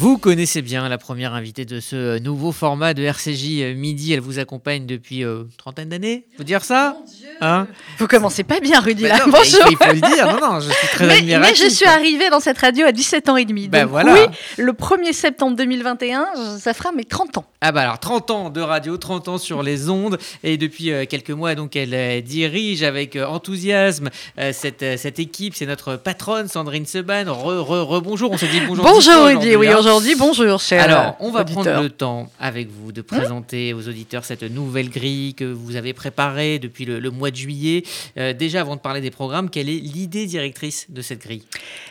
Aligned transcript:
Vous 0.00 0.09
connaissez 0.20 0.62
bien 0.62 0.88
la 0.88 0.98
première 0.98 1.34
invitée 1.34 1.64
de 1.64 1.80
ce 1.80 2.18
nouveau 2.18 2.52
format 2.52 2.94
de 2.94 3.02
RCJ 3.02 3.74
Midi. 3.76 4.12
Elle 4.12 4.20
vous 4.20 4.38
accompagne 4.38 4.86
depuis 4.86 5.24
euh, 5.24 5.44
trentaine 5.56 5.88
d'années. 5.88 6.26
Faut 6.36 6.42
dire 6.44 6.62
ça? 6.64 6.96
Hein? 7.40 7.66
Vous 7.98 8.06
commencez 8.06 8.44
pas 8.44 8.60
bien, 8.60 8.80
Rudy. 8.80 9.02
Bah 9.04 9.08
là. 9.08 9.18
non, 9.18 9.32
mais 9.32 9.38
Bonjour. 9.38 9.60
Il 9.70 9.76
faut 9.76 9.92
le 9.94 10.00
dire. 10.14 10.26
Non, 10.40 10.52
non, 10.54 10.60
je 10.60 10.70
suis 10.70 10.88
très 10.88 11.06
Mais, 11.06 11.16
admiratif. 11.18 11.58
mais 11.62 11.68
je 11.68 11.74
suis 11.74 11.86
arrivée 11.86 12.28
dans 12.30 12.40
cette 12.40 12.58
radio 12.58 12.86
à 12.86 12.92
17 12.92 13.28
ans 13.30 13.36
et 13.36 13.44
demi. 13.44 13.68
Ben 13.68 13.82
Donc 13.82 13.90
voilà. 13.90 14.12
oui, 14.12 14.20
le 14.58 14.72
1er 14.72 15.12
septembre 15.12 15.56
2021, 15.56 16.58
ça 16.58 16.74
fera 16.74 16.92
mes 16.92 17.04
30 17.04 17.38
ans. 17.38 17.44
Ah 17.62 17.72
bah 17.72 17.82
alors 17.82 17.98
30 17.98 18.30
ans 18.30 18.50
de 18.50 18.60
radio, 18.60 18.96
30 18.96 19.28
ans 19.28 19.38
sur 19.38 19.62
les 19.62 19.90
ondes 19.90 20.18
et 20.42 20.56
depuis 20.56 20.90
euh, 20.92 21.04
quelques 21.04 21.30
mois 21.30 21.54
donc 21.54 21.76
elle 21.76 21.92
euh, 21.92 22.22
dirige 22.22 22.82
avec 22.82 23.16
euh, 23.16 23.26
enthousiasme 23.26 24.08
euh, 24.38 24.50
cette, 24.54 24.82
euh, 24.82 24.96
cette 24.96 25.18
équipe, 25.18 25.54
c'est 25.54 25.66
notre 25.66 25.96
patronne 25.96 26.48
Sandrine 26.48 26.86
Seban. 26.86 27.24
Re, 27.26 27.60
re, 27.62 27.82
re- 27.84 28.00
bonjour, 28.02 28.30
on 28.30 28.38
se 28.38 28.46
dit 28.46 28.60
bonjour. 28.66 28.82
Bonjour 28.86 28.98
aujourd'hui, 28.98 29.36
Rudy, 29.36 29.56
oui, 29.56 29.68
hein. 29.68 29.76
Bonjour 30.18 30.60
cher 30.60 30.82
Alors, 30.82 31.16
on 31.20 31.30
va 31.30 31.40
auditeur. 31.40 31.62
prendre 31.62 31.82
le 31.82 31.90
temps 31.90 32.30
avec 32.38 32.68
vous 32.70 32.92
de 32.92 33.02
présenter 33.02 33.74
aux 33.74 33.88
auditeurs 33.88 34.24
cette 34.24 34.42
nouvelle 34.42 34.88
grille 34.90 35.34
que 35.34 35.44
vous 35.44 35.76
avez 35.76 35.92
préparée 35.92 36.58
depuis 36.58 36.84
le, 36.84 37.00
le 37.00 37.10
mois 37.10 37.30
de 37.30 37.36
juillet. 37.36 37.82
Euh, 38.18 38.32
déjà, 38.32 38.60
avant 38.60 38.76
de 38.76 38.80
parler 38.80 39.00
des 39.00 39.10
programmes, 39.10 39.50
quelle 39.50 39.68
est 39.68 39.80
l'idée 39.80 40.26
directrice 40.26 40.86
de 40.88 41.02
cette 41.02 41.20
grille? 41.22 41.44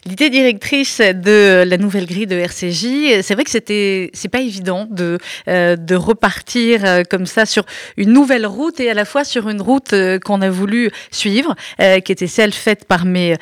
L'idée 0.05 0.29
directrice 0.29 0.99
de 0.99 1.63
la 1.65 1.77
nouvelle 1.77 2.05
grille 2.05 2.27
de 2.27 2.35
RCJ, 2.35 3.21
c'est 3.21 3.33
vrai 3.33 3.43
que 3.43 3.51
c'était, 3.51 4.09
c'est 4.13 4.29
pas 4.29 4.41
évident 4.41 4.87
de 4.89 5.17
euh, 5.47 5.75
de 5.75 5.95
repartir 5.95 6.85
euh, 6.85 7.03
comme 7.09 7.25
ça 7.25 7.45
sur 7.45 7.63
une 7.97 8.11
nouvelle 8.11 8.45
route 8.45 8.79
et 8.79 8.89
à 8.89 8.93
la 8.93 9.05
fois 9.05 9.23
sur 9.23 9.49
une 9.49 9.61
route 9.61 9.93
qu'on 10.23 10.41
a 10.41 10.49
voulu 10.49 10.91
suivre, 11.11 11.55
qui 11.77 12.11
était 12.11 12.27
celle 12.27 12.53
faite 12.53 12.85
par 12.85 13.05
mes 13.05 13.35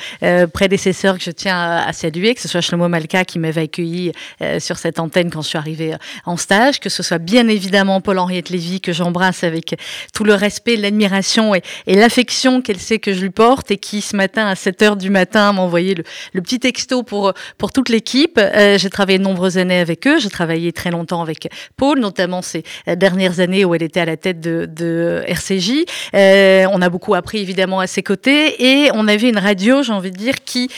prédécesseurs 0.54 1.18
que 1.18 1.23
je 1.23 1.32
tiens 1.32 1.55
à, 1.57 1.88
à 1.88 1.94
saluer, 1.94 2.35
que 2.35 2.41
ce 2.41 2.48
soit 2.48 2.62
Shlomo 2.62 2.88
Malka 2.88 3.26
qui 3.26 3.40
m'avait 3.40 3.62
accueilli 3.62 4.12
euh, 4.41 4.59
sur 4.67 4.77
cette 4.77 4.99
antenne 4.99 5.32
quand 5.32 5.41
je 5.41 5.48
suis 5.48 5.57
arrivée 5.57 5.93
euh, 5.93 5.98
en 6.26 6.35
stage, 6.35 6.79
que 6.79 6.90
ce 6.90 7.01
soit 7.01 7.18
bien 7.18 7.48
évidemment 7.48 8.01
Paul-Henriette 8.01 8.49
Lévy 8.49 8.82
que 8.82 8.91
j'embrasse 8.91 9.43
avec 9.46 9.76
tout 10.13 10.26
le 10.26 10.34
respect, 10.34 10.76
l'admiration 10.76 11.55
et, 11.55 11.62
l'affection 11.87 12.62
qu'elle 12.62 12.79
sait 12.79 12.99
que 12.99 13.13
je 13.13 13.21
lui 13.21 13.29
porte 13.29 13.71
et 13.71 13.77
qui 13.77 14.01
ce 14.01 14.15
matin 14.15 14.46
à 14.46 14.55
7 14.55 14.82
heures 14.82 14.96
du 14.98 15.09
matin 15.09 15.54
m'a 15.54 15.62
envoyé 15.62 15.96
le, 15.96 16.41
petit 16.41 16.59
texto 16.59 17.04
pour 17.04 17.34
pour 17.57 17.71
toute 17.71 17.90
l'équipe. 17.90 18.37
Euh, 18.37 18.77
j'ai 18.77 18.90
travaillé 18.90 19.18
de 19.18 19.24
nombreuses 19.24 19.57
années 19.57 19.79
avec 19.79 20.05
eux. 20.05 20.20
J'ai 20.20 20.29
travaillé 20.29 20.71
très 20.71 20.91
longtemps 20.91 21.21
avec 21.21 21.49
Paul, 21.77 21.99
notamment 21.99 22.41
ces 22.41 22.63
euh, 22.87 22.96
dernières 22.96 23.40
années 23.40 23.63
où 23.65 23.74
elle 23.74 23.84
était 23.84 24.02
à 24.02 24.05
la 24.05 24.18
tête 24.18 24.41
de, 24.41 25.24
RCJ. 25.27 25.85
On 26.13 26.81
a 26.81 26.90
beaucoup 26.90 27.15
appris 27.15 27.40
évidemment 27.40 27.79
à 27.79 27.87
ses 27.87 28.04
côtés 28.04 28.63
et 28.63 28.90
on 28.93 29.07
avait 29.07 29.29
une 29.29 29.37
radio, 29.37 29.81
j'ai 29.81 29.93
envie 29.93 30.12
de 30.12 30.18
dire, 30.18 30.35
qui 30.43 30.70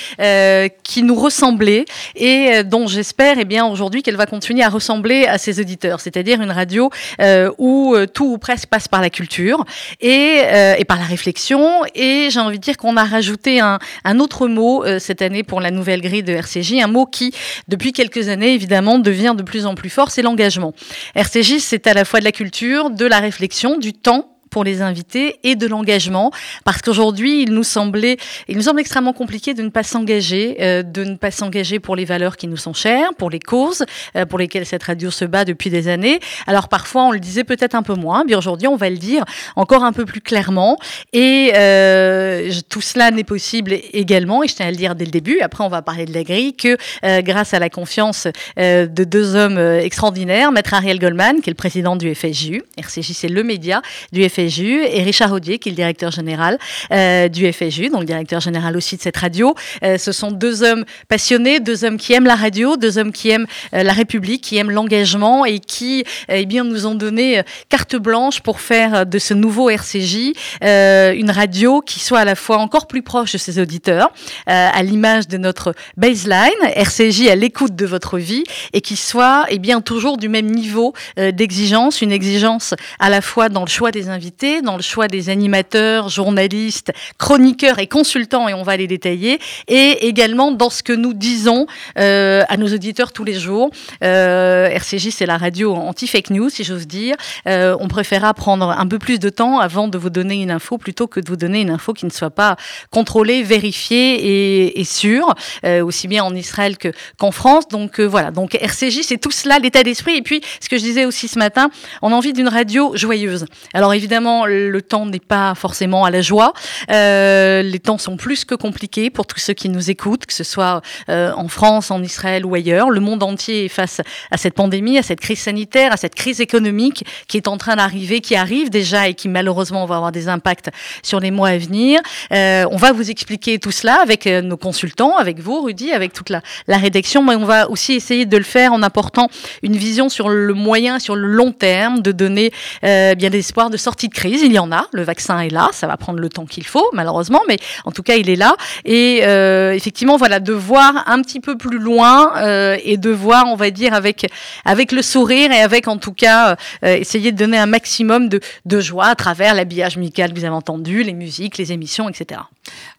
qui 0.84 1.04
nous 1.04 1.16
ressemblait 1.16 1.86
et 2.16 2.64
dont 2.64 2.88
j'espère, 2.88 3.38
eh 3.40 3.46
bien 3.46 3.66
aujourd'hui, 3.80 4.04
qu'elle 4.04 4.18
va 4.18 4.26
continuer 4.26 4.62
à 4.62 4.70
ressembler 4.70 5.26
à 5.26 5.38
ses 5.38 5.62
auditeurs. 5.62 6.02
C'est-à-dire 6.02 6.42
une 6.42 6.52
radio 6.52 6.90
euh, 7.22 7.50
où 7.58 7.96
euh, 7.96 8.08
tout 8.08 8.26
ou 8.26 8.38
presque 8.38 8.68
passe 8.68 8.90
par 8.90 9.02
la 9.02 9.10
culture 9.10 9.64
et, 10.02 10.42
euh, 10.44 10.76
et 10.78 10.84
par 10.84 10.98
la 10.98 11.06
réflexion. 11.06 11.84
Et 11.96 12.28
j'ai 12.30 12.42
envie 12.42 12.58
de 12.58 12.64
dire 12.64 12.76
qu'on 12.76 12.98
a 12.98 13.06
rajouté 13.06 13.62
un, 13.62 13.80
autre 14.20 14.48
mot 14.48 14.84
cette 15.00 15.22
année 15.22 15.44
pour 15.44 15.62
la 15.62 15.72
nouvelle 15.72 16.02
grille 16.02 16.24
de 16.24 16.34
RCJ, 16.34 16.74
un 16.84 16.88
mot 16.88 17.06
qui, 17.06 17.34
depuis 17.70 17.94
quelques 17.94 18.28
années, 18.28 18.54
évidemment, 18.54 19.00
devient 19.00 19.34
de 19.38 19.44
plus 19.44 19.66
en 19.66 19.76
plus 19.76 19.90
fort, 19.90 20.12
c'est 20.12 20.22
l'engagement. 20.22 20.74
RCJ, 21.16 21.60
c'est 21.60 21.88
à 21.88 21.94
la 21.94 22.04
fois 22.04 22.20
de 22.20 22.26
la 22.26 22.34
culture, 22.34 22.90
de 22.90 23.06
la 23.06 23.20
réflexion, 23.20 23.78
du 23.78 23.94
temps 23.94 24.39
pour 24.50 24.64
les 24.64 24.82
invités 24.82 25.40
et 25.44 25.56
de 25.56 25.68
l'engagement. 25.68 26.32
Parce 26.66 26.82
qu'aujourd'hui 26.82 27.44
il 27.44 27.52
nous 27.54 27.64
semblait 27.64 28.18
il 28.48 28.56
nous 28.58 28.64
semble 28.64 28.80
extrêmement 28.80 29.14
compliqué 29.14 29.54
de 29.54 29.64
ne 29.64 29.70
pas 29.70 29.84
s'engager 29.84 30.58
euh, 30.62 30.84
de 30.84 31.04
ne 31.04 31.16
pas 31.16 31.32
s'engager 31.32 31.80
pour 31.80 31.96
les 31.96 32.06
valeurs 32.06 32.38
qui 32.38 32.48
nous 32.48 32.58
sont 32.58 32.74
chères 32.74 33.10
pour 33.18 33.30
les 33.30 33.40
causes 33.40 33.86
euh, 34.16 34.26
pour 34.26 34.40
lesquelles 34.40 34.66
cette 34.66 34.84
radio 34.84 35.12
se 35.12 35.26
bat 35.26 35.46
depuis 35.46 35.70
des 35.70 35.88
années. 35.88 36.20
Alors 36.48 36.68
parfois 36.68 37.04
on 37.04 37.12
le 37.12 37.20
disait 37.20 37.44
peut-être 37.44 37.76
un 37.76 37.84
peu 37.84 37.94
moins 37.94 38.24
mais 38.26 38.36
aujourd'hui 38.36 38.68
on 38.68 38.76
va 38.76 38.90
le 38.90 38.98
dire 38.98 39.24
encore 39.56 39.84
un 39.84 39.94
peu 39.94 40.06
plus 40.06 40.22
clairement. 40.22 40.78
Et 41.14 41.52
euh, 41.56 42.52
tout 42.70 42.82
cela 42.82 43.12
n'est 43.12 43.24
possible 43.24 43.78
également 43.94 44.44
et 44.44 44.48
je 44.48 44.56
tiens 44.56 44.68
à 44.68 44.72
le 44.72 44.78
dire 44.78 44.96
dès 44.96 45.06
le 45.06 45.12
début. 45.12 45.40
Après 45.42 45.64
on 45.64 45.70
va 45.70 45.82
parler 45.82 46.06
de 46.06 46.14
la 46.14 46.24
grille 46.24 46.56
que 46.56 46.78
grâce 47.22 47.54
à 47.54 47.60
la 47.60 47.70
confiance 47.70 48.28
de 48.58 49.04
deux 49.04 49.36
hommes 49.36 49.58
extraordinaires 49.58 50.52
maître 50.52 50.74
Ariel 50.74 51.00
Goldman 51.00 51.42
qui 51.42 51.50
est 51.50 51.52
le 51.52 51.56
président 51.56 51.96
du 51.96 52.14
FSJU 52.14 52.64
RCJ 52.78 53.12
c'est 53.14 53.28
le 53.28 53.44
média 53.44 53.82
du 54.12 54.28
FSJU 54.28 54.39
et 54.40 55.04
Richard 55.04 55.34
Audier 55.34 55.60
qui 55.60 55.70
est 55.70 55.72
le 55.72 55.76
directeur 55.76 56.12
général 56.12 56.58
euh, 56.92 57.28
du 57.28 57.52
FSJU 57.52 57.90
donc 57.90 58.06
directeur 58.06 58.40
général 58.40 58.78
aussi 58.78 58.96
de 58.96 59.02
cette 59.02 59.18
radio. 59.18 59.54
Euh, 59.84 59.98
ce 59.98 60.12
sont 60.12 60.32
deux 60.32 60.64
hommes 60.64 60.86
passionnés 61.08 61.60
deux 61.60 61.84
hommes 61.84 61.98
qui 61.98 62.14
aiment 62.14 62.26
la 62.26 62.36
radio 62.36 62.78
deux 62.78 62.98
hommes 62.98 63.12
qui 63.12 63.30
aiment 63.30 63.48
euh, 63.74 63.84
la 63.84 63.92
République 63.92 64.42
qui 64.44 64.58
aiment 64.58 64.72
l'engagement 64.72 65.46
et 65.46 65.60
qui 65.60 66.06
eh 66.30 66.46
bien 66.46 66.64
nous 66.64 66.86
ont 66.86 66.96
donné 66.96 67.42
carte 67.68 67.96
blanche 67.96 68.40
pour 68.40 68.62
faire 68.62 69.06
de 69.06 69.20
ce 69.20 69.34
nouveau 69.34 69.70
RCJ 69.70 70.34
une 70.62 71.32
radio 71.32 71.82
qui 71.82 72.00
soit 72.00 72.20
à 72.20 72.26
la 72.26 72.36
fois 72.36 72.58
encore 72.58 72.88
plus 72.88 73.02
proche 73.02 73.34
de 73.34 73.38
ses 73.38 73.60
auditeurs, 73.60 74.12
à 74.46 74.82
l'image 74.84 75.28
de 75.28 75.38
notre 75.38 75.74
baseline, 75.98 76.50
RCJ 76.76 77.28
à 77.28 77.36
l'écoute 77.36 77.76
de 77.76 77.86
votre 77.86 78.18
vie, 78.18 78.44
et 78.74 78.82
qui 78.82 78.96
soit 78.96 79.46
eh 79.50 79.60
bien 79.60 79.82
toujours 79.82 80.18
du 80.18 80.30
même 80.30 80.50
niveau 80.50 80.94
d'exigence, 81.18 82.02
une 82.02 82.12
exigence 82.12 82.74
à 83.00 83.10
la 83.10 83.22
fois 83.22 83.50
dans 83.50 83.62
le 83.62 83.70
choix 83.70 83.92
des 83.92 84.10
invités, 84.10 84.29
dans 84.64 84.76
le 84.76 84.82
choix 84.82 85.08
des 85.08 85.30
animateurs, 85.30 86.10
journalistes, 86.10 86.92
chroniqueurs 87.18 87.80
et 87.80 87.88
consultants, 87.88 88.48
et 88.48 88.54
on 88.54 88.64
va 88.64 88.78
les 88.78 88.88
détailler, 88.88 89.40
et 89.68 90.08
également 90.08 90.52
dans 90.52 90.70
ce 90.70 90.84
que 90.84 90.94
nous 90.94 91.14
disons 91.14 91.68
euh, 91.98 92.44
à 92.48 92.58
nos 92.58 92.68
auditeurs 92.68 93.12
tous 93.12 93.24
les 93.24 93.34
jours. 93.34 93.72
Euh, 94.04 94.68
RCJ, 94.68 95.10
c'est 95.10 95.26
la 95.26 95.38
radio 95.38 95.74
anti-fake 95.74 96.30
news, 96.30 96.50
si 96.50 96.64
j'ose 96.64 96.88
dire. 96.88 97.16
Euh, 97.48 97.76
on 97.80 97.88
préférera 97.88 98.34
prendre 98.34 98.70
un 98.70 98.88
peu 98.88 99.00
plus 99.00 99.20
de 99.20 99.30
temps 99.30 99.60
avant 99.60 99.88
de 99.88 99.98
vous 99.98 100.10
donner 100.10 100.42
une 100.42 100.52
info 100.52 100.78
plutôt 100.78 101.08
que 101.08 101.20
de 101.20 101.28
vous 101.28 101.36
donner 101.36 101.62
une 101.62 101.72
info 101.72 101.94
qui 101.94 102.06
ne 102.06 102.12
soit 102.12 102.30
pas 102.30 102.56
contrôlée, 102.92 103.44
vérifiée 103.44 104.80
et, 104.80 104.84
sûre, 104.84 105.36
aussi 105.84 106.08
bien 106.08 106.24
en 106.24 106.34
Israël 106.34 106.78
que 106.78 106.92
qu'en 107.18 107.32
France. 107.32 107.68
Donc 107.68 108.00
voilà, 108.00 108.32
donc 108.32 108.56
RCJ, 108.56 109.02
c'est 109.04 109.18
tout 109.18 109.32
cela, 109.32 109.60
l'état 109.60 109.84
d'esprit. 109.84 110.16
Et 110.16 110.22
puis, 110.22 110.42
ce 110.60 110.70
que 110.70 110.78
je 110.78 110.84
disais 110.84 111.06
aussi 111.06 111.28
ce 111.28 111.38
matin, 111.38 111.70
on 112.02 112.12
a 112.12 112.16
envie 112.16 112.34
d'une 112.34 112.48
radio 112.48 112.92
joyeuse. 112.96 113.46
Alors 113.74 113.94
évidemment, 113.94 114.19
le 114.46 114.82
temps 114.82 115.06
n'est 115.06 115.20
pas 115.20 115.56
forcément 115.56 116.06
à 116.06 116.12
la 116.12 116.22
joie. 116.22 116.54
Euh, 116.92 117.62
les 117.62 117.80
temps 117.80 117.98
sont 117.98 118.18
plus 118.18 118.46
que 118.46 118.56
compliqués 118.56 119.10
pour 119.10 119.26
tous 119.26 119.40
ceux 119.40 119.54
qui 119.54 119.70
nous 119.70 119.90
écoutent, 119.90 120.26
que 120.26 120.34
ce 120.34 120.44
soit 120.44 120.82
euh, 121.10 121.32
en 121.36 121.48
France, 121.48 121.92
en 121.92 122.02
Israël 122.02 122.46
ou 122.46 122.56
ailleurs. 122.56 122.90
Le 122.90 123.00
monde 123.00 123.24
entier 123.24 123.66
est 123.66 123.70
face 123.70 124.02
à 124.32 124.38
cette 124.38 124.54
pandémie, 124.54 124.98
à 124.98 125.04
cette 125.04 125.20
crise 125.20 125.40
sanitaire, 125.40 125.92
à 125.94 125.98
cette 125.98 126.16
crise 126.16 126.42
économique 126.42 127.06
qui 127.28 127.38
est 127.38 127.48
en 127.48 127.58
train 127.58 127.76
d'arriver, 127.76 128.22
qui 128.22 128.36
arrive 128.36 128.70
déjà 128.70 129.08
et 129.08 129.14
qui 129.14 129.30
malheureusement 129.30 129.86
va 129.86 129.96
avoir 129.96 130.12
des 130.12 130.28
impacts 130.28 130.70
sur 131.04 131.20
les 131.20 131.32
mois 131.32 131.50
à 131.50 131.58
venir. 131.58 132.00
Euh, 132.32 132.66
on 132.72 132.78
va 132.78 132.92
vous 132.92 133.10
expliquer 133.10 133.60
tout 133.60 133.72
cela 133.72 134.02
avec 134.02 134.26
nos 134.26 134.58
consultants, 134.58 135.18
avec 135.18 135.40
vous, 135.40 135.62
Rudy, 135.62 135.92
avec 135.92 136.14
toute 136.14 136.30
la, 136.30 136.42
rédaction, 136.68 137.24
mais 137.24 137.36
on 137.36 137.46
va 137.46 137.70
aussi 137.70 137.94
essayer 137.94 138.26
de 138.26 138.38
le 138.38 138.44
faire 138.44 138.74
en 138.74 138.82
apportant 138.84 139.30
une 139.64 139.76
vision 139.76 140.08
sur 140.10 140.30
le 140.30 140.54
moyen, 140.54 141.00
sur 141.00 141.16
le 141.16 141.28
long 141.28 141.52
terme, 141.52 142.02
de 142.02 142.12
donner 142.12 142.52
bien 142.82 143.30
des 143.30 143.40
espoirs 143.40 143.70
de 143.70 143.78
sortie 143.78 144.09
crise. 144.10 144.42
Il 144.42 144.52
y 144.52 144.60
en 144.60 144.72
a, 144.72 144.88
le 144.92 145.04
vaccin 145.04 145.40
est 145.40 145.50
là, 145.50 145.70
ça 145.72 145.88
va 145.88 145.98
prendre 145.98 146.20
le 146.20 146.30
temps 146.30 146.46
qu'il 146.46 146.66
faut, 146.66 146.88
malheureusement, 146.94 147.42
mais 147.48 147.58
en 147.86 147.92
tout 147.92 148.04
cas, 148.04 148.16
il 148.16 148.30
est 148.30 148.36
là. 148.36 148.56
Et 148.86 149.22
euh, 149.24 149.74
effectivement, 149.74 150.18
voilà, 150.18 150.40
de 150.40 150.54
voir 150.54 151.04
un 151.08 151.22
petit 151.22 151.40
peu 151.40 151.58
plus 151.58 151.80
loin 151.80 152.38
euh, 152.38 152.78
et 152.84 152.98
de 152.98 153.10
voir, 153.10 153.46
on 153.48 153.56
va 153.56 153.72
dire, 153.72 153.94
avec 153.94 154.28
avec 154.66 154.92
le 154.92 155.02
sourire 155.02 155.52
et 155.52 155.60
avec 155.60 155.88
en 155.88 155.98
tout 155.98 156.14
cas 156.14 156.58
euh, 156.84 156.96
essayer 156.96 157.32
de 157.32 157.38
donner 157.38 157.58
un 157.58 157.66
maximum 157.66 158.30
de, 158.30 158.40
de 158.66 158.80
joie 158.80 159.08
à 159.08 159.16
travers 159.16 159.54
l'habillage 159.54 159.98
musical 159.98 160.34
que 160.34 160.40
vous 160.40 160.46
avez 160.46 160.56
entendu, 160.56 161.04
les 161.04 161.14
musiques, 161.14 161.58
les 161.58 161.72
émissions, 161.72 162.10
etc. 162.10 162.42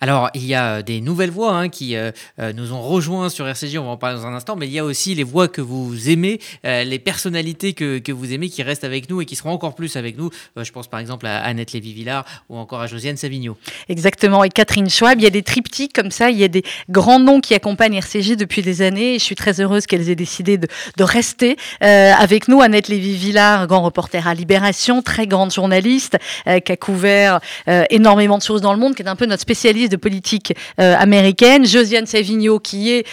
Alors, 0.00 0.31
il 0.34 0.44
y 0.44 0.54
a 0.54 0.82
des 0.82 1.00
nouvelles 1.00 1.31
voix 1.31 1.53
hein, 1.53 1.69
qui 1.69 1.94
nous 2.54 2.72
ont 2.72 2.82
rejoints 2.82 3.28
sur 3.28 3.47
RCJ, 3.47 3.77
on 3.77 3.84
va 3.84 3.91
en 3.91 3.97
parler 3.97 4.16
dans 4.16 4.27
un 4.27 4.34
instant, 4.34 4.57
mais 4.57 4.66
il 4.66 4.72
y 4.72 4.78
a 4.78 4.84
aussi 4.84 5.15
les 5.15 5.22
voix 5.22 5.47
que 5.47 5.60
vous 5.60 6.09
aimez, 6.09 6.41
les 6.65 6.98
personnalités 6.98 7.72
que, 7.72 7.98
que 7.98 8.10
vous 8.10 8.33
aimez 8.33 8.48
qui 8.48 8.62
restent 8.62 8.84
avec 8.84 9.09
nous 9.09 9.21
et 9.21 9.27
qui 9.27 9.36
seront 9.36 9.51
encore 9.51 9.74
plus 9.74 9.97
avec 9.97 10.18
nous. 10.18 10.30
Je 10.57 10.72
pense 10.72 10.89
par 10.89 10.99
exemple 11.00 11.26
à 11.26 11.41
Annette 11.42 11.72
Lévy-Villard 11.72 12.24
ou 12.48 12.56
encore 12.56 12.80
à 12.80 12.86
Josiane 12.86 13.16
Savigno. 13.16 13.56
Exactement. 13.88 14.44
Et 14.44 14.48
Catherine 14.48 14.88
Schwab, 14.88 15.18
il 15.18 15.24
y 15.24 15.26
a 15.26 15.30
des 15.30 15.42
triptyques 15.42 15.92
comme 15.92 16.10
ça, 16.10 16.30
il 16.30 16.38
y 16.38 16.44
a 16.44 16.48
des 16.48 16.62
grands 16.88 17.18
noms 17.18 17.41
qui 17.41 17.54
accompagnent 17.54 17.94
RCJ 17.94 18.36
depuis 18.36 18.62
des 18.62 18.82
années. 18.82 19.14
Et 19.14 19.18
je 19.18 19.24
suis 19.24 19.34
très 19.34 19.60
heureuse 19.60 19.86
qu'elles 19.86 20.08
aient 20.10 20.14
décidé 20.16 20.58
de, 20.58 20.68
de 20.97 21.04
rester 21.04 21.56
euh, 21.82 22.12
avec 22.12 22.48
nous. 22.48 22.60
Annette 22.62 22.88
Lévy-Villard, 22.88 23.66
grand 23.66 23.82
reporter 23.82 24.26
à 24.26 24.34
Libération, 24.34 25.02
très 25.02 25.26
grande 25.26 25.52
journaliste, 25.52 26.16
euh, 26.47 26.60
qui 26.60 26.72
a 26.72 26.76
couvert 26.76 27.41
euh, 27.68 27.84
énormément 27.91 28.38
de 28.38 28.42
choses 28.42 28.60
dans 28.60 28.72
le 28.72 28.78
monde, 28.78 28.94
qui 28.94 29.02
est 29.02 29.08
un 29.08 29.16
peu 29.16 29.26
notre 29.26 29.42
spécialiste 29.42 29.92
de 29.92 29.97
politique 29.97 30.54
américaine. 30.78 31.66
Josiane 31.66 32.06
Savigno, 32.06 32.58
qui 32.58 32.91
est, 32.92 33.06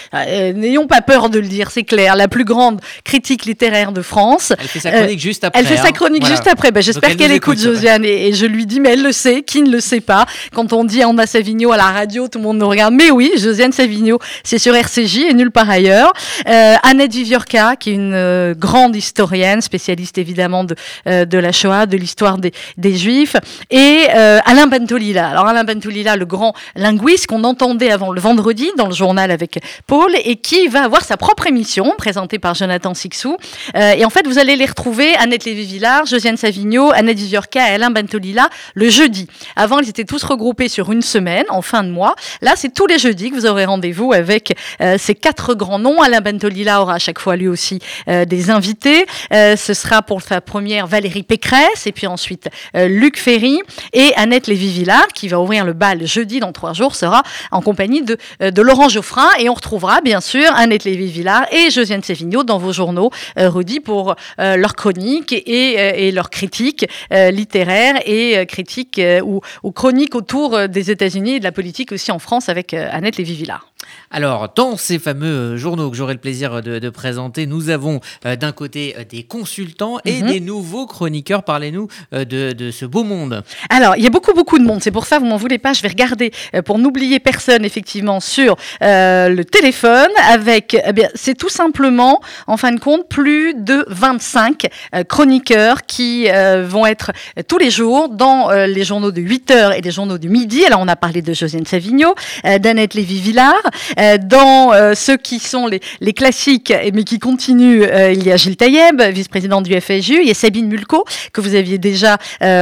n'ayons 0.53 0.87
pas 0.87 1.01
peur 1.01 1.29
de 1.29 1.39
le 1.39 1.47
dire, 1.47 1.71
c'est 1.71 1.83
clair, 1.83 2.15
la 2.15 2.27
plus 2.27 2.45
grande 2.45 2.81
critique 3.03 3.45
littéraire 3.45 3.91
de 3.91 4.01
France. 4.01 4.53
Elle 4.59 4.67
fait 4.67 4.79
sa 4.79 4.91
chronique 4.91 5.19
juste 5.19 5.43
après. 5.43 5.59
Elle 5.59 5.65
fait 5.65 5.79
hein. 5.79 5.83
sa 5.83 5.91
chronique 5.91 6.21
Voilà. 6.21 6.35
juste 6.35 6.47
après. 6.47 6.71
Ben, 6.71 6.81
J'espère 6.81 7.11
elle 7.11 7.17
qu'elle 7.17 7.31
écoute 7.31 7.47
écoute. 7.59 7.76
Josiane, 7.77 8.06
et, 8.06 8.33
je 8.33 8.45
lui 8.45 8.65
dis, 8.65 8.79
mais 8.79 8.94
elle 8.94 9.03
le 9.03 9.12
sait, 9.12 9.44
qui 9.44 9.62
ne 9.62 9.69
le 9.69 9.79
sait 9.79 10.01
pas 10.01 10.25
Quand 10.53 10.74
on 10.74 10.83
dit 10.83 11.03
Anna 11.03 11.27
Savigno 11.27 11.71
à 11.71 11.77
la 11.77 11.91
radio, 11.91 12.27
tout 12.27 12.39
le 12.39 12.44
monde 12.44 12.57
nous 12.57 12.68
regarde. 12.68 12.94
Mais 12.94 13.12
oui, 13.12 13.31
Josiane 13.38 13.71
Savigno, 13.71 14.19
c'est 14.44 14.57
sur 14.57 14.75
RCJ 14.75 15.18
et 15.29 15.33
nulle 15.33 15.51
part 15.51 15.69
ailleurs. 15.69 16.12
Euh, 16.47 16.75
Annette 16.81 17.13
Viviorca, 17.13 17.75
qui 17.75 17.91
est 17.91 17.94
une 17.94 18.13
euh, 18.15 18.56
grande 18.56 18.95
historienne, 18.95 19.62
spécialiste 19.62 20.18
évidemment 20.18 20.63
de, 20.63 20.75
euh, 21.07 21.25
de 21.25 21.38
la 21.38 21.51
Shoah, 21.51 21.85
de 21.85 21.97
l'histoire 21.97 22.39
des, 22.39 22.51
des 22.77 22.95
Juifs, 22.95 23.35
et 23.69 24.07
Alain 24.09 24.68
Bentolila. 24.68 25.30
Alors 25.30 25.45
Alain 25.45 25.63
Bentolila, 25.63 26.15
le 26.15 26.25
grand 26.25 26.53
linguiste 26.75 27.27
qu'on 27.27 27.44
entendait 27.44 27.91
avant 27.91 28.12
le 28.12 28.19
vendredi 28.19 28.69
dans 28.77 28.88
le 28.88 28.94
journal 28.94 29.30
avec 29.30 29.59
Paul, 29.85 30.12
et 30.23 30.38
qui 30.38 30.68
va 30.68 30.83
avoir 30.83 31.03
sa 31.03 31.18
propre 31.18 31.47
émission 31.47 31.94
présentée 31.97 32.39
par 32.39 32.56
Jonathan 32.56 32.94
Sixou. 32.94 33.38
et 33.75 34.03
en 34.03 34.09
fait, 34.09 34.25
vous 34.25 34.39
allez 34.39 34.56
les 34.56 34.65
retrouver, 34.65 35.15
Annette 35.15 35.45
Lévy-Villard, 35.45 36.06
Josiane 36.06 36.38
Savigno, 36.38 36.91
Annette 36.91 37.18
Viviorca 37.18 37.66
et 37.67 37.75
Alain 37.75 37.91
Bentolila, 37.91 38.49
le 38.73 38.89
jeudi. 38.89 39.27
Avant, 39.55 39.79
ils 39.79 39.89
étaient 39.89 40.05
tous 40.05 40.23
regroupés 40.23 40.69
sur 40.69 40.91
une 40.91 41.01
semaine, 41.01 41.45
en 41.49 41.61
fin 41.61 41.83
de 41.83 41.89
mois. 41.89 42.15
Là, 42.41 42.53
c'est 42.55 42.73
tous 42.73 42.87
les 42.87 42.99
jeudis 42.99 43.29
que 43.29 43.35
vous 43.35 43.45
aurez 43.45 43.65
rendez-vous 43.65 44.13
avec 44.13 44.57
ces 44.97 45.15
quatre 45.15 45.53
grands 45.53 45.79
noms. 45.79 46.01
Alain 46.01 46.21
Bentolila 46.21 46.81
aura 46.81 46.95
à 46.95 46.99
chaque 46.99 47.19
fois 47.19 47.35
lui 47.35 47.47
aussi 47.47 47.79
euh, 48.07 48.25
des 48.25 48.49
invités. 48.49 49.05
Euh, 49.33 49.55
ce 49.55 49.73
sera 49.73 50.01
pour 50.01 50.21
sa 50.21 50.41
première 50.41 50.87
Valérie 50.87 51.23
Pécresse 51.23 51.85
et 51.85 51.91
puis 51.91 52.07
ensuite 52.07 52.49
euh, 52.75 52.87
Luc 52.87 53.17
Ferry 53.17 53.59
et 53.93 54.11
Annette 54.15 54.47
Lévy-Villard 54.47 55.07
qui 55.13 55.27
va 55.27 55.39
ouvrir 55.39 55.65
le 55.65 55.73
bal 55.73 56.05
jeudi 56.05 56.39
dans 56.39 56.51
trois 56.51 56.73
jours 56.73 56.95
sera 56.95 57.23
en 57.51 57.61
compagnie 57.61 58.01
de, 58.01 58.17
Laurent 58.61 58.89
Geoffrin 58.89 59.29
et 59.39 59.49
on 59.49 59.53
retrouvera 59.53 60.01
bien 60.01 60.21
sûr 60.21 60.49
Annette 60.53 60.83
Lévy-Villard 60.83 61.45
et 61.53 61.69
Josiane 61.69 62.03
Sévigno 62.03 62.43
dans 62.43 62.57
vos 62.57 62.73
journaux 62.73 63.11
Rudy 63.37 63.79
pour 63.79 64.15
leurs 64.37 64.75
chroniques 64.75 65.31
et, 65.31 66.07
et 66.07 66.11
leurs 66.11 66.29
critiques 66.29 66.85
littéraires 67.11 67.56
et 68.06 68.45
critiques 68.48 69.01
ou, 69.24 69.42
ou, 69.63 69.71
chroniques 69.71 70.15
autour 70.15 70.68
des 70.68 70.92
États-Unis 70.92 71.36
et 71.36 71.39
de 71.39 71.44
la 71.44 71.51
politique 71.51 71.92
aussi 71.92 72.12
en 72.12 72.19
France 72.19 72.50
avec 72.50 72.74
Annette 72.74 73.18
Lévy-Villard. 73.18 73.71
Alors, 74.09 74.53
dans 74.56 74.77
ces 74.77 75.00
fameux 75.00 75.57
journaux 75.57 75.91
que 75.91 75.97
j'aurai 75.97 76.13
le 76.13 76.19
plaisir 76.19 76.62
de, 76.62 76.89
présenter, 76.89 77.45
nous 77.45 77.69
avons 77.69 78.00
euh, 78.25 78.38
d'un 78.38 78.53
côté 78.53 78.95
euh, 78.97 79.03
des 79.03 79.24
consultants 79.24 79.97
et 80.06 80.21
mhm. 80.21 80.27
des 80.27 80.39
nouveaux 80.39 80.88
chroniqueurs. 80.88 81.44
Parlez-nous 81.44 81.88
euh, 82.13 82.24
de, 82.24 82.71
ce 82.71 82.85
beau 82.85 83.03
monde. 83.03 83.44
Alors, 83.69 83.95
il 83.97 84.03
y 84.03 84.07
a 84.07 84.09
beaucoup, 84.09 84.33
beaucoup 84.33 84.59
de 84.59 84.63
monde. 84.63 84.81
C'est 84.81 84.91
pour 84.91 85.06
ça, 85.06 85.19
vous 85.19 85.25
m'en 85.25 85.35
voulez 85.35 85.57
pas, 85.57 85.74
je 85.74 85.81
vais 85.81 85.89
regarder 85.89 86.31
pour 86.65 86.79
n'oublier 86.79 87.19
personne, 87.19 87.65
effectivement, 87.65 88.19
sur 88.19 88.56
le 88.81 89.44
téléphone. 89.44 90.09
Avec, 90.30 90.77
eh 90.85 90.94
bien, 90.94 91.09
c'est 91.15 91.35
tout 91.35 91.50
simplement, 91.50 92.21
en 92.47 92.57
fin 92.57 92.71
de 92.71 92.80
compte, 92.80 93.07
plus 93.09 93.53
de 93.56 93.85
25 93.89 94.68
chroniqueurs 95.07 95.85
qui 95.85 96.27
vont 96.63 96.85
être 96.85 97.12
tous 97.47 97.57
les 97.57 97.71
jours 97.71 98.09
dans 98.09 98.51
les 98.51 98.83
journaux 98.83 99.12
de 99.12 99.21
8 99.21 99.51
heures 99.51 99.73
et 99.73 99.81
les 99.81 99.91
journaux 99.91 100.18
du 100.18 100.30
midi. 100.30 100.65
Alors, 100.65 100.80
on 100.81 100.88
a 100.88 100.95
parlé 100.95 101.21
de 101.21 101.33
Josiane 101.33 101.65
Savigno, 101.65 102.15
d'Annette 102.44 102.94
Lévy-Villard. 102.94 103.66
Euh, 103.99 104.17
dans 104.17 104.73
euh, 104.73 104.93
ceux 104.95 105.17
qui 105.17 105.39
sont 105.39 105.67
les, 105.67 106.13
classiques, 106.13 106.73
mais 106.93 107.03
qui 107.03 107.19
continuent, 107.19 107.83
euh, 107.83 108.11
il 108.11 108.25
y 108.25 108.31
a 108.31 108.37
Gilles 108.37 108.57
Taïeb, 108.57 109.01
vice-président 109.01 109.61
du 109.61 109.79
FSU, 109.79 110.21
il 110.21 110.27
y 110.27 110.31
a 110.31 110.33
Sabine 110.33 110.67
Mulco, 110.67 111.05
que 111.33 111.41
vous 111.41 111.55
aviez 111.55 111.77
déjà 111.77 112.17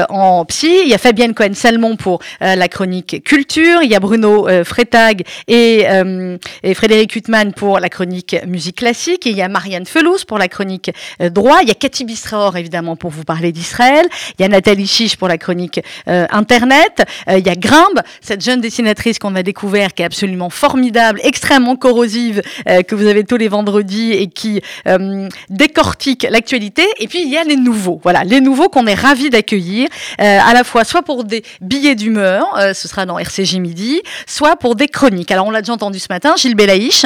en 0.10 0.46
psy, 0.46 0.82
il 0.84 0.90
y 0.90 0.94
a 0.94 0.98
Fabienne 0.98 1.34
Cohen-Salmon 1.34 1.96
pour 1.96 2.20
la 2.42 2.68
chronique 2.68 3.24
culture, 3.24 3.82
il 3.84 3.90
y 3.90 3.96
a 3.96 4.00
Bruno 4.00 4.48
Freitag 4.64 5.24
et, 5.48 5.86
Frédéric 6.74 7.16
Huttman 7.16 7.54
pour 7.54 7.80
la 7.80 7.90
chronique 7.90 8.36
musique 8.48 8.78
classique, 8.78 9.26
il 9.26 9.36
y 9.36 9.42
a 9.42 9.48
Marianne 9.48 9.86
Felous 9.86 10.26
pour 10.28 10.38
la 10.38 10.48
chronique 10.48 10.92
droit, 11.20 11.60
il 11.62 11.68
y 11.68 11.72
a 11.72 11.76
Cathy 11.76 12.06
Bistraor 12.06 12.58
évidemment 12.58 12.96
pour 12.96 13.12
vous 13.12 13.24
parler 13.24 13.52
d'Israël, 13.52 14.06
il 14.38 14.42
y 14.42 14.46
a 14.46 14.48
Nathalie 14.48 14.88
Chiche 14.88 15.16
pour 15.18 15.28
la 15.28 15.38
chronique 15.38 15.80
internet, 16.08 17.04
il 17.30 17.46
y 17.46 17.50
a 17.50 17.56
Grimbe, 17.56 18.02
cette 18.22 18.44
jeune 18.44 18.62
dessinatrice 18.62 19.20
qu'on 19.20 19.36
a 19.36 19.44
découvert 19.44 19.94
qui 19.94 20.02
est 20.02 20.06
absolument 20.06 20.50
formidable, 20.50 20.95
extrêmement 21.24 21.76
corrosive 21.76 22.42
euh, 22.68 22.82
que 22.82 22.96
vous 22.96 23.08
avez 23.08 23.24
tous 23.24 23.38
les 23.38 23.48
vendredis 23.48 24.12
et 24.12 24.28
qui 24.28 24.62
euh, 24.88 25.28
décortique 25.50 26.28
l'actualité. 26.30 26.84
Et 27.00 27.08
puis 27.08 27.22
il 27.22 27.30
y 27.30 27.38
a 27.38 27.44
les 27.44 27.56
nouveaux, 27.56 28.00
voilà, 28.04 28.24
les 28.24 28.42
nouveaux 28.42 28.70
qu'on 28.70 28.88
est 28.88 28.96
ravis 28.96 29.30
d'accueillir, 29.30 29.88
euh, 30.22 30.40
à 30.44 30.54
la 30.54 30.64
fois 30.64 30.84
soit 30.84 31.02
pour 31.02 31.24
des 31.24 31.44
billets 31.62 31.96
d'humeur, 31.96 32.46
ce 32.74 32.88
sera 32.88 33.06
dans 33.06 33.18
RCJ 33.18 33.56
midi, 33.56 34.02
soit 34.26 34.56
pour 34.56 34.76
des 34.76 34.88
chroniques. 34.88 35.32
Alors 35.32 35.48
on 35.48 35.52
l'a 35.52 35.62
déjà 35.62 35.74
entendu 35.74 36.00
ce 36.00 36.08
matin, 36.10 36.36
Gilles 36.38 36.56
Belaïch, 36.56 37.06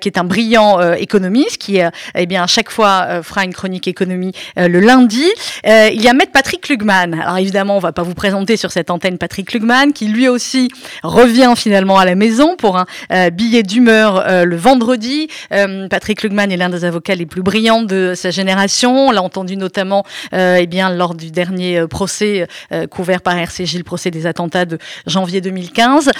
qui 0.00 0.08
est 0.08 0.18
un 0.18 0.24
brillant 0.24 0.92
économiste, 0.92 1.58
qui 1.58 1.78
eh 2.14 2.26
bien 2.26 2.42
à 2.42 2.46
chaque 2.46 2.70
fois 2.70 3.22
fera 3.22 3.44
une 3.44 3.52
chronique 3.52 3.88
économie 3.88 4.32
le 4.56 4.80
lundi. 4.80 5.24
il 5.64 6.00
y 6.00 6.08
a 6.08 6.12
Maître 6.12 6.32
Patrick 6.32 6.68
Lugman. 6.68 7.18
Alors 7.20 7.38
évidemment, 7.38 7.76
on 7.76 7.80
va 7.80 7.92
pas 7.92 8.02
vous 8.02 8.14
présenter 8.14 8.56
sur 8.56 8.70
cette 8.70 8.90
antenne 8.90 9.18
Patrick 9.18 9.52
Lugman, 9.52 9.92
qui 9.92 10.06
lui 10.06 10.28
aussi 10.28 10.68
revient 11.02 11.52
finalement 11.56 11.98
à 11.98 12.04
la 12.04 12.14
maison 12.14 12.56
pour 12.56 12.76
un 12.76 12.86
billet 13.28 13.62
d'humeur 13.62 14.24
euh, 14.26 14.44
le 14.44 14.56
vendredi. 14.56 15.28
Euh, 15.52 15.88
Patrick 15.88 16.22
Lugman 16.22 16.50
est 16.50 16.56
l'un 16.56 16.70
des 16.70 16.84
avocats 16.84 17.14
les 17.14 17.26
plus 17.26 17.42
brillants 17.42 17.82
de 17.82 18.14
sa 18.14 18.30
génération. 18.30 19.08
On 19.08 19.10
l'a 19.10 19.22
entendu 19.22 19.56
notamment 19.56 20.04
euh, 20.32 20.58
eh 20.60 20.66
bien, 20.66 20.90
lors 20.90 21.14
du 21.14 21.30
dernier 21.30 21.86
procès 21.88 22.46
couvert 22.90 23.20
par 23.20 23.36
RCJ, 23.36 23.76
le 23.76 23.82
procès 23.82 24.10
des 24.10 24.26
attentats 24.26 24.64
de 24.64 24.78
janvier 25.06 25.40
2015. 25.40 26.10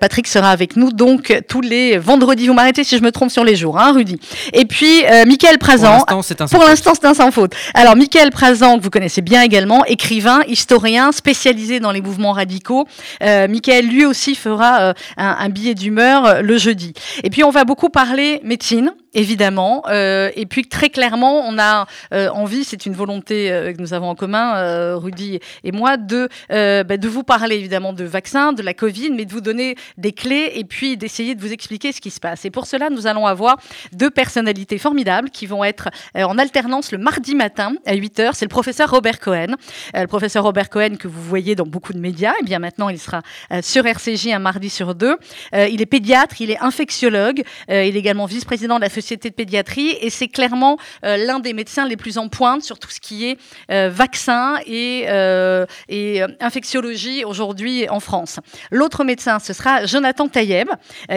Patrick 0.00 0.26
sera 0.26 0.50
avec 0.50 0.76
nous 0.76 0.92
donc 0.92 1.42
tous 1.48 1.60
les 1.60 1.98
vendredis. 1.98 2.46
Vous 2.46 2.54
m'arrêtez 2.54 2.84
si 2.84 2.96
je 2.96 3.02
me 3.02 3.10
trompe 3.10 3.30
sur 3.30 3.44
les 3.44 3.56
jours, 3.56 3.78
hein, 3.78 3.92
Rudy. 3.92 4.18
Et 4.52 4.64
puis, 4.64 5.04
Michael 5.26 5.58
Prazan. 5.58 6.04
Pour 6.50 6.64
l'instant, 6.64 6.92
c'est 6.94 7.06
un 7.06 7.14
sans 7.14 7.30
faute. 7.30 7.52
Alors, 7.74 7.96
Michael 7.96 8.30
Prazan, 8.30 8.78
que 8.78 8.84
vous 8.84 8.90
connaissez 8.90 9.22
bien 9.22 9.42
également, 9.42 9.84
écrivain, 9.84 10.40
historien, 10.46 11.12
spécialisé 11.12 11.80
dans 11.80 11.92
les 11.92 12.00
mouvements 12.00 12.32
radicaux. 12.32 12.86
Michael, 13.20 13.86
lui 13.86 14.04
aussi, 14.04 14.34
fera 14.34 14.94
un, 15.16 15.36
un 15.38 15.48
billet 15.48 15.74
d'humeur 15.74 16.29
le 16.42 16.58
jeudi. 16.58 16.92
Et 17.24 17.30
puis 17.30 17.44
on 17.44 17.50
va 17.50 17.64
beaucoup 17.64 17.88
parler 17.88 18.40
médecine, 18.44 18.92
évidemment. 19.14 19.82
Euh, 19.88 20.30
et 20.36 20.46
puis 20.46 20.66
très 20.66 20.90
clairement, 20.90 21.40
on 21.46 21.58
a 21.58 21.86
euh, 22.12 22.28
envie, 22.30 22.64
c'est 22.64 22.86
une 22.86 22.94
volonté 22.94 23.50
euh, 23.50 23.72
que 23.72 23.80
nous 23.80 23.94
avons 23.94 24.08
en 24.08 24.14
commun, 24.14 24.56
euh, 24.56 24.96
Rudy 24.96 25.40
et 25.64 25.72
moi, 25.72 25.96
de, 25.96 26.28
euh, 26.52 26.84
bah, 26.84 26.96
de 26.96 27.08
vous 27.08 27.22
parler 27.22 27.56
évidemment 27.56 27.92
de 27.92 28.04
vaccins, 28.04 28.52
de 28.52 28.62
la 28.62 28.74
Covid, 28.74 29.10
mais 29.10 29.24
de 29.24 29.32
vous 29.32 29.40
donner 29.40 29.76
des 29.96 30.12
clés 30.12 30.52
et 30.54 30.64
puis 30.64 30.96
d'essayer 30.96 31.34
de 31.34 31.40
vous 31.40 31.52
expliquer 31.52 31.92
ce 31.92 32.00
qui 32.00 32.10
se 32.10 32.20
passe. 32.20 32.44
Et 32.44 32.50
pour 32.50 32.66
cela, 32.66 32.90
nous 32.90 33.06
allons 33.06 33.26
avoir 33.26 33.56
deux 33.92 34.10
personnalités 34.10 34.78
formidables 34.78 35.30
qui 35.30 35.46
vont 35.46 35.64
être 35.64 35.88
en 36.14 36.38
alternance 36.38 36.92
le 36.92 36.98
mardi 36.98 37.34
matin 37.34 37.74
à 37.86 37.94
8h. 37.94 38.30
C'est 38.34 38.44
le 38.44 38.50
professeur 38.50 38.90
Robert 38.90 39.20
Cohen. 39.20 39.56
le 39.94 40.06
professeur 40.06 40.44
Robert 40.44 40.70
Cohen 40.70 40.96
que 40.98 41.08
vous 41.08 41.22
voyez 41.22 41.54
dans 41.54 41.66
beaucoup 41.66 41.92
de 41.92 41.98
médias. 41.98 42.32
Et 42.40 42.44
bien 42.44 42.58
maintenant, 42.58 42.88
il 42.88 42.98
sera 42.98 43.22
sur 43.62 43.86
RCJ 43.86 44.28
un 44.28 44.38
mardi 44.38 44.70
sur 44.70 44.94
deux. 44.94 45.16
il 45.52 45.80
est 45.80 45.86
pédiatre, 45.86 46.19
il 46.40 46.50
est 46.50 46.60
infectiologue, 46.60 47.42
il 47.68 47.74
est 47.74 47.94
également 47.94 48.26
vice-président 48.26 48.76
de 48.76 48.82
la 48.82 48.90
société 48.90 49.30
de 49.30 49.34
pédiatrie 49.34 49.96
et 50.00 50.10
c'est 50.10 50.28
clairement 50.28 50.76
euh, 51.04 51.16
l'un 51.16 51.40
des 51.40 51.52
médecins 51.52 51.86
les 51.86 51.96
plus 51.96 52.18
en 52.18 52.28
pointe 52.28 52.62
sur 52.62 52.78
tout 52.78 52.90
ce 52.90 53.00
qui 53.00 53.26
est 53.26 53.38
euh, 53.70 53.90
vaccin 53.90 54.56
et, 54.66 55.04
euh, 55.08 55.66
et 55.88 56.22
infectiologie 56.40 57.24
aujourd'hui 57.24 57.88
en 57.88 58.00
France. 58.00 58.40
L'autre 58.70 59.04
médecin, 59.04 59.38
ce 59.38 59.52
sera 59.52 59.86
Jonathan 59.86 60.28
Taïeb, 60.28 60.68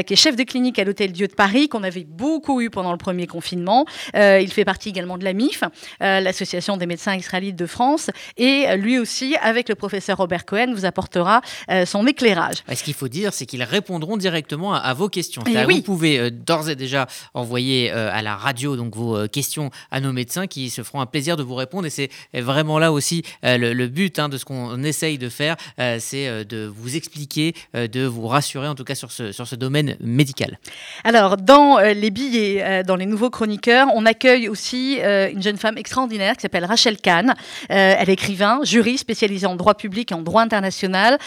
qui 0.06 0.14
est 0.14 0.18
chef 0.18 0.36
de 0.36 0.44
clinique 0.44 0.80
à 0.80 0.84
l'Hôtel 0.84 1.12
Dieu 1.12 1.28
de 1.28 1.34
Paris, 1.34 1.70
qu'on 1.70 1.84
avait 1.84 2.06
beaucoup 2.08 2.62
eu 2.62 2.70
pendant 2.70 2.92
le 2.92 2.98
premier 2.98 3.28
confinement. 3.28 3.86
il 4.16 4.52
fait 4.52 4.66
partie 4.66 4.90
également 4.90 5.18
de 5.18 5.24
la 5.24 5.34
MIF, 5.34 5.64
l'Association 6.00 6.78
des 6.78 6.86
médecins 6.86 7.16
israélites 7.16 7.56
de 7.56 7.66
France, 7.66 8.10
et 8.38 8.76
lui 8.78 9.00
aussi, 9.00 9.36
avec 9.42 9.70
le 9.70 9.76
professeur 9.76 10.18
Robert 10.18 10.46
Cohen, 10.46 10.74
vous 10.74 10.86
apportera 10.86 11.42
son 11.86 12.08
éclairage. 12.08 12.64
Ce 12.74 12.84
qu'il 12.84 12.94
faut 12.94 13.08
dire, 13.08 13.34
c'est 13.34 13.46
qu'ils 13.46 13.64
répondront 13.64 14.18
directement 14.18 14.74
à, 14.74 14.93
vos 14.94 15.10
questions. 15.10 15.44
Eh 15.48 15.66
oui. 15.66 15.78
Vous 15.78 15.82
pouvez 15.82 16.32
d'ores 16.32 16.70
et 16.70 16.76
déjà 16.76 17.08
envoyer 17.34 17.92
euh, 17.92 18.10
à 18.12 18.22
la 18.22 18.36
radio 18.36 18.76
donc 18.76 18.96
vos 18.96 19.16
euh, 19.16 19.28
questions 19.28 19.72
à 19.92 20.00
nos 20.00 20.14
médecins 20.14 20.48
qui 20.48 20.70
se 20.70 20.84
feront 20.84 21.02
un 21.02 21.06
plaisir 21.06 21.38
de 21.38 21.44
vous 21.44 21.56
répondre. 21.56 21.86
Et 21.86 21.90
c'est 21.90 22.10
vraiment 22.34 22.80
là 22.80 22.92
aussi 22.92 23.24
euh, 23.44 23.58
le, 23.58 23.88
but 23.88 24.20
hein, 24.20 24.30
de 24.30 24.38
ce 24.38 24.46
qu'on 24.46 24.84
essaye 24.84 25.18
de 25.18 25.30
faire, 25.30 25.56
c'est 26.00 26.46
de 26.46 26.72
vous 26.74 26.96
expliquer, 26.96 27.54
de 27.74 28.06
vous 28.06 28.28
rassurer 28.28 28.68
en 28.68 28.76
tout 28.76 28.84
cas 28.84 28.96
sur 28.96 29.12
ce, 29.12 29.32
sur 29.32 29.48
ce 29.48 29.56
domaine 29.56 29.98
médical. 30.00 30.58
Alors, 31.04 31.38
dans 31.38 31.80
les 31.80 32.10
billets, 32.10 32.84
dans 32.84 32.96
les 32.96 33.06
nouveaux 33.06 33.30
chroniqueurs, 33.30 33.88
on 33.94 34.06
accueille 34.06 34.48
aussi 34.48 35.00
une 35.00 35.42
jeune 35.42 35.58
femme 35.58 35.78
extraordinaire 35.78 36.36
qui 36.36 36.42
s'appelle 36.42 36.66
Rachel 36.66 36.98
Kahn. 36.98 37.36
elle 37.70 38.10
est 38.10 38.14
écrivain, 38.14 38.60
jury 38.64 38.98
spécialisée 38.98 39.48
en 39.48 39.56
droit 39.56 39.76
public 39.76 40.12
et 40.12 40.16
en 40.16 40.22
droit 40.22 40.42
international. 40.42 41.20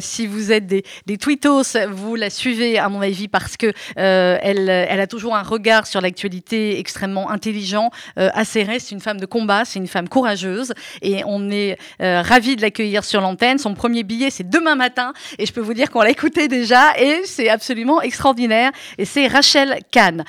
si 0.00 0.26
vous 0.26 0.52
êtes 0.52 0.66
des, 0.66 0.84
des 1.06 1.18
tweetos, 1.18 1.76
vous 1.90 2.14
la 2.14 2.30
suivez 2.30 2.78
à 2.78 2.88
mon 2.88 3.00
avis 3.00 3.11
parce 3.30 3.56
que 3.56 3.72
elle, 3.96 4.68
elle 4.68 5.00
a 5.00 5.06
toujours 5.06 5.36
un 5.36 5.42
regard 5.42 5.86
sur 5.86 6.00
l'actualité 6.00 6.78
extrêmement 6.78 7.30
intelligent, 7.30 7.90
acéré. 8.16 8.78
C'est 8.78 8.94
une 8.94 9.00
femme 9.00 9.20
de 9.20 9.26
combat, 9.26 9.64
c'est 9.64 9.78
une 9.78 9.88
femme 9.88 10.08
courageuse 10.08 10.72
et 11.00 11.22
on 11.26 11.50
est 11.50 11.78
ravis 12.00 12.56
de 12.56 12.62
l'accueillir 12.62 13.04
sur 13.04 13.20
l'antenne. 13.20 13.58
Son 13.58 13.74
premier 13.74 14.02
billet, 14.02 14.30
c'est 14.30 14.48
demain 14.48 14.74
matin 14.74 15.12
et 15.38 15.46
je 15.46 15.52
peux 15.52 15.60
vous 15.60 15.74
dire 15.74 15.90
qu'on 15.90 16.02
l'a 16.02 16.10
écouté 16.10 16.48
déjà 16.48 16.98
et 16.98 17.22
c'est 17.24 17.48
absolument 17.48 18.02
extraordinaire. 18.02 18.70
Et 18.98 19.04
c'est 19.04 19.26
Rachel 19.26 19.80
Kahn. 19.90 20.24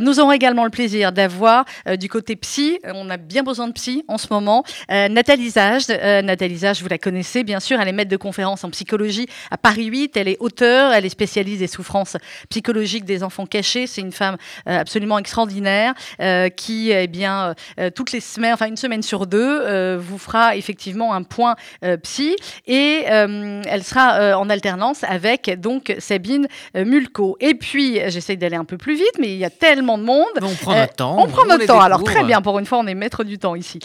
nous 0.00 0.20
aurons 0.20 0.32
également 0.32 0.64
le 0.64 0.70
plaisir 0.70 1.12
d'avoir 1.12 1.64
du 1.98 2.08
côté 2.08 2.36
psy, 2.36 2.78
on 2.84 3.10
a 3.10 3.16
bien 3.16 3.42
besoin 3.42 3.68
de 3.68 3.72
psy 3.72 4.04
en 4.08 4.18
ce 4.18 4.26
moment, 4.30 4.64
Nathalie 4.88 5.50
Zage. 5.50 5.88
Nathalie 5.88 6.58
Zage, 6.58 6.82
vous 6.82 6.88
la 6.88 6.98
connaissez 6.98 7.44
bien 7.44 7.60
sûr, 7.60 7.80
elle 7.80 7.88
est 7.88 7.92
maître 7.92 8.10
de 8.10 8.16
conférence 8.16 8.64
en 8.64 8.70
psychologie 8.70 9.26
à 9.50 9.58
Paris 9.58 9.86
8, 9.86 10.16
elle 10.16 10.28
est 10.28 10.36
auteure, 10.40 10.92
elle 10.92 11.04
est 11.04 11.10
spécialiste 11.10 11.60
des 11.60 11.66
souffrances 11.66 12.16
psychologiques 12.48 13.04
des 13.04 13.22
enfants 13.22 13.46
cachés. 13.46 13.86
C'est 13.86 14.00
une 14.00 14.12
femme 14.12 14.36
euh, 14.68 14.78
absolument 14.78 15.18
extraordinaire 15.18 15.94
euh, 16.20 16.48
qui, 16.48 16.90
eh 16.90 17.06
bien, 17.06 17.54
euh, 17.78 17.90
toutes 17.90 18.12
les 18.12 18.20
semaines, 18.20 18.54
enfin 18.54 18.66
une 18.66 18.76
semaine 18.76 19.02
sur 19.02 19.26
deux, 19.26 19.96
vous 19.96 20.18
fera 20.18 20.56
effectivement 20.56 21.14
un 21.14 21.22
point 21.22 21.56
psy 22.02 22.36
et 22.66 23.04
elle 23.06 23.84
sera 23.84 24.36
en 24.38 24.48
alternance 24.48 25.04
avec 25.04 25.60
donc 25.60 25.94
Sabine 25.98 26.46
Mulco. 26.74 27.36
Et 27.40 27.54
puis, 27.54 28.00
j'essaye 28.08 28.36
d'aller 28.36 28.56
un 28.56 28.64
peu 28.64 28.76
plus 28.76 28.94
vite, 28.94 29.14
mais 29.18 29.28
il 29.28 29.38
y 29.38 29.44
a 29.44 29.50
tellement 29.50 29.98
de 29.98 30.04
monde. 30.04 30.26
on 30.40 30.54
prend 30.54 30.74
notre 30.74 30.94
temps. 30.94 31.16
On 31.18 31.26
prend 31.26 31.46
notre 31.46 31.66
temps. 31.66 31.80
Alors 31.80 32.02
très 32.04 32.24
bien, 32.24 32.40
pour 32.42 32.58
une 32.58 32.66
fois, 32.66 32.78
on 32.78 32.86
est 32.86 32.94
maître 32.94 33.24
du 33.24 33.38
temps 33.38 33.54
ici. 33.54 33.78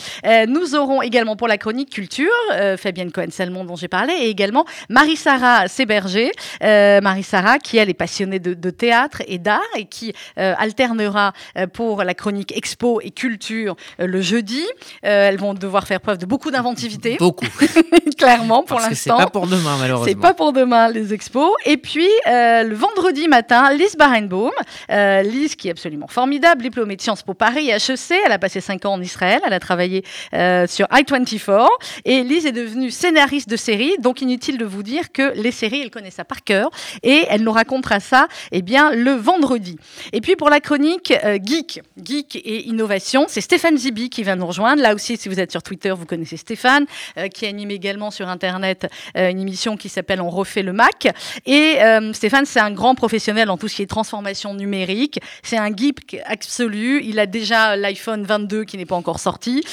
nous 0.48 0.76
aurons 0.76 1.02
également 1.02 1.36
pour 1.36 1.48
la 1.48 1.58
chronique 1.58 1.92
culture 1.92 2.32
Fabienne 2.78 3.12
Cohen-Salmon 3.12 3.66
dont 3.66 3.76
j'ai 3.76 3.88
parlé 3.88 4.14
et 4.14 4.30
également 4.30 4.66
Marie-Sara 4.90 5.68
Séberger. 5.68 6.32
Marie-Sara 6.62 7.60
qui, 7.60 7.78
elle, 7.78 7.90
est 7.90 7.94
passionnée 7.94 8.17
de, 8.26 8.70
théâtre 8.70 9.22
et 9.28 9.38
d'art 9.38 9.62
et 9.78 9.86
qui 9.86 10.14
euh, 10.38 10.54
alternera 10.58 11.34
euh, 11.58 11.68
pour 11.68 12.04
la 12.04 12.14
chronique 12.14 12.56
expo 12.56 13.00
et 13.02 13.12
culture 13.12 13.76
le 14.00 14.22
jeudi. 14.22 14.64
elles 15.02 15.38
vont 15.38 15.54
devoir 15.54 15.86
faire 15.88 16.00
preuve 16.00 16.18
de 16.18 16.26
beaucoup 16.26 16.52
d'inventivité. 16.52 17.18
Beaucoup. 17.28 17.46
Clairement, 18.18 18.64
pour 18.64 18.80
l'instant. 18.80 19.18
C'est 19.18 19.24
pas 19.26 19.30
pour 19.30 19.48
demain, 19.48 19.78
malheureusement. 19.80 20.08
C'est 20.08 20.20
pas 20.20 20.34
pour 20.34 20.54
demain, 20.54 20.90
les 20.90 21.14
expos. 21.14 21.52
Et 21.66 21.78
puis, 21.78 22.08
le 22.26 22.74
vendredi 22.74 23.28
matin, 23.28 23.72
Lise 23.74 23.96
Barenbaum. 23.96 24.52
Lise 24.90 25.56
qui 25.56 25.68
est 25.68 25.72
absolument 25.72 26.08
formidable, 26.08 26.62
diplômée 26.64 26.96
de 26.96 27.02
Sciences 27.02 27.24
Po 27.24 27.34
Paris 27.34 27.70
et 27.70 27.74
HEC. 27.74 28.20
Elle 28.26 28.32
a 28.32 28.40
passé 28.40 28.62
5 28.62 28.86
ans 28.86 28.94
en 28.94 29.02
Israël. 29.02 29.42
Elle 29.46 29.54
a 29.54 29.60
travaillé 29.60 30.04
sur 30.32 30.88
I-24. 30.92 31.68
Et 32.06 32.24
Lise 32.24 32.46
est 32.46 32.52
devenue 32.52 32.92
scénariste 32.92 33.50
de 33.50 33.58
série. 33.58 33.96
Donc, 34.00 34.22
inutile 34.22 34.58
de 34.58 34.66
vous 34.66 34.84
dire 34.84 35.12
que 35.12 35.34
les 35.36 35.52
séries, 35.52 35.82
elle 35.82 35.92
connaît 35.92 36.12
ça 36.12 36.26
par 36.26 36.44
cœur 36.44 36.70
et 37.04 37.26
elle 37.30 37.44
nous 37.44 37.52
racontera 37.52 38.00
ça 38.08 38.28
eh 38.52 38.62
bien, 38.62 38.92
le 38.92 39.12
vendredi. 39.12 39.78
Et 40.14 40.22
puis 40.22 40.36
pour 40.36 40.50
la 40.50 40.60
chronique 40.60 41.14
euh, 41.24 41.38
Geek, 41.44 41.82
Geek 42.02 42.36
et 42.38 42.68
Innovation, 42.68 43.26
c'est 43.28 43.42
Stéphane 43.42 43.78
Zibi 43.78 44.10
qui 44.10 44.24
va 44.24 44.36
nous 44.36 44.48
rejoindre. 44.48 44.82
Là 44.82 44.96
aussi, 44.96 45.18
si 45.18 45.30
vous 45.30 45.40
êtes 45.40 45.52
sur 45.52 45.62
Twitter, 45.62 45.92
vous 45.92 46.06
connaissez 46.06 46.38
Stéphane, 46.38 46.86
euh, 47.18 47.28
qui 47.28 47.46
anime 47.46 47.72
également 47.72 48.12
sur 48.12 48.30
Internet 48.30 48.88
euh, 49.18 49.30
une 49.30 49.42
émission 49.42 49.78
qui 49.78 49.90
s'appelle 49.90 50.22
On 50.22 50.30
refait 50.30 50.64
le 50.64 50.74
Mac. 50.74 51.08
Et 51.46 51.78
Stéphane, 52.14 52.46
c'est 52.46 52.60
un 52.60 52.72
grand 52.72 52.96
professionnel 52.96 53.50
en 53.50 53.58
tout 53.58 53.68
ce 53.68 53.76
qui 53.76 53.82
est 53.82 53.88
transformation 53.88 54.54
numérique. 54.54 55.20
C'est 55.44 55.58
un 55.58 55.76
geek 55.76 56.18
absolu. 56.26 57.02
Il 57.04 57.20
a 57.20 57.26
déjà 57.26 57.76
l'iPhone 57.76 58.24
22 58.24 58.64
qui 58.64 58.78
n'est 58.78 58.86
pas 58.86 58.96
encore 58.96 59.20
sorti. 59.20 59.64